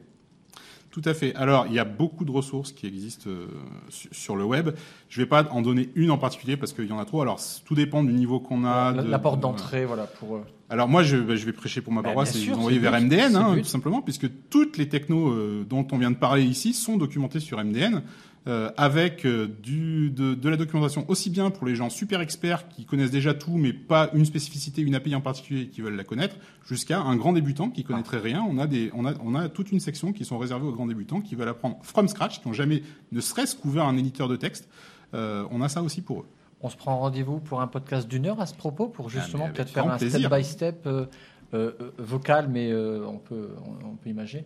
[0.90, 1.34] Tout à fait.
[1.36, 3.46] Alors, il y a beaucoup de ressources qui existent euh,
[3.88, 4.70] sur le web.
[5.08, 7.22] Je ne vais pas en donner une en particulier parce qu'il y en a trop.
[7.22, 8.92] Alors, tout dépend du niveau qu'on a.
[8.92, 10.06] La, de, la porte d'entrée, voilà.
[10.06, 10.40] Pour, euh...
[10.68, 13.56] Alors, moi, je, je, vais prêcher pour ma paroisse et vous envoyer vers MDN, hein,
[13.58, 17.40] tout simplement, puisque toutes les technos euh, dont on vient de parler ici sont documentées
[17.40, 18.02] sur MDN
[18.46, 22.68] euh, avec euh, du, de, de, la documentation aussi bien pour les gens super experts
[22.68, 26.04] qui connaissent déjà tout, mais pas une spécificité, une API en particulier qui veulent la
[26.04, 26.36] connaître,
[26.66, 28.42] jusqu'à un grand débutant qui connaîtrait rien.
[28.48, 30.86] On a, des, on, a, on a toute une section qui sont réservées aux grands
[30.86, 32.82] débutants qui veulent apprendre from scratch, qui n'ont jamais
[33.12, 34.70] ne serait-ce couvert un éditeur de texte.
[35.12, 36.26] Euh, on a ça aussi pour eux.
[36.62, 39.52] On se prend rendez-vous pour un podcast d'une heure à ce propos, pour justement ah,
[39.52, 40.18] peut-être faire un plaisir.
[40.18, 41.06] step by step euh,
[41.52, 44.44] euh, vocal, mais on, peut, on, on peut imaginer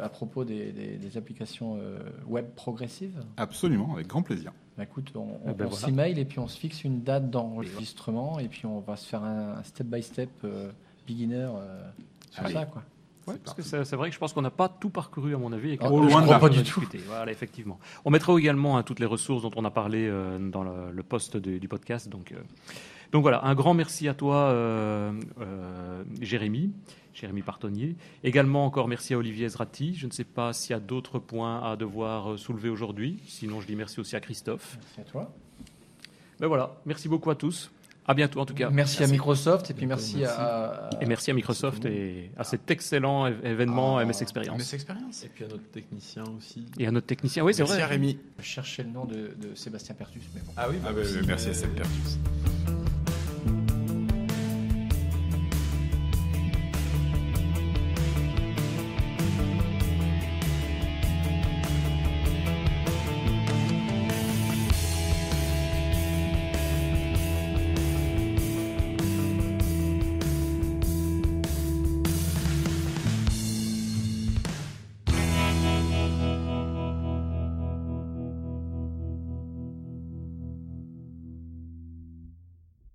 [0.00, 4.52] à propos des, des, des applications euh, web progressives Absolument, avec grand plaisir.
[4.76, 5.86] Bah, écoute, on, on, ben on voilà.
[5.86, 9.22] s'email et puis on se fixe une date d'enregistrement et puis on va se faire
[9.22, 10.70] un step by step euh,
[11.06, 11.80] beginner euh,
[12.30, 12.54] sur Allez.
[12.54, 12.82] ça, quoi.
[13.26, 15.50] Ouais, parce que c'est vrai que je pense qu'on n'a pas tout parcouru à mon
[15.52, 15.72] avis.
[15.72, 16.82] Et oh, loin de pas du tout.
[17.06, 17.78] Voilà, effectivement.
[18.04, 21.02] On mettra également hein, toutes les ressources dont on a parlé euh, dans le, le
[21.02, 22.10] post de, du podcast.
[22.10, 22.36] Donc, euh,
[23.12, 24.54] Donc voilà, un grand merci à toi,
[26.20, 26.72] Jérémy.
[27.14, 27.94] Jérémy Partonnier.
[28.24, 29.94] Également encore merci à Olivier Zrati.
[29.94, 33.20] Je ne sais pas s'il y a d'autres points à devoir soulever aujourd'hui.
[33.26, 34.76] Sinon, je dis merci aussi à Christophe.
[34.80, 35.32] Merci à toi.
[36.40, 37.70] Ben voilà, merci beaucoup à tous.
[38.06, 38.68] À bientôt en tout cas.
[38.68, 43.26] Merci, à Microsoft et puis merci, À, et merci à Microsoft et à cet excellent
[43.26, 44.58] événement ah, MS Experience.
[44.58, 45.24] MS Experience.
[45.24, 46.66] Et puis à notre technicien aussi.
[46.78, 47.76] Et à notre technicien, oui c'est vrai.
[47.78, 48.18] Merci à Rémi.
[48.40, 50.52] Je cherchais le nom de, Sébastien Pertus, mais bon.
[50.56, 52.18] Ah oui, bah, ah, bah, merci à Sébastien Pertus.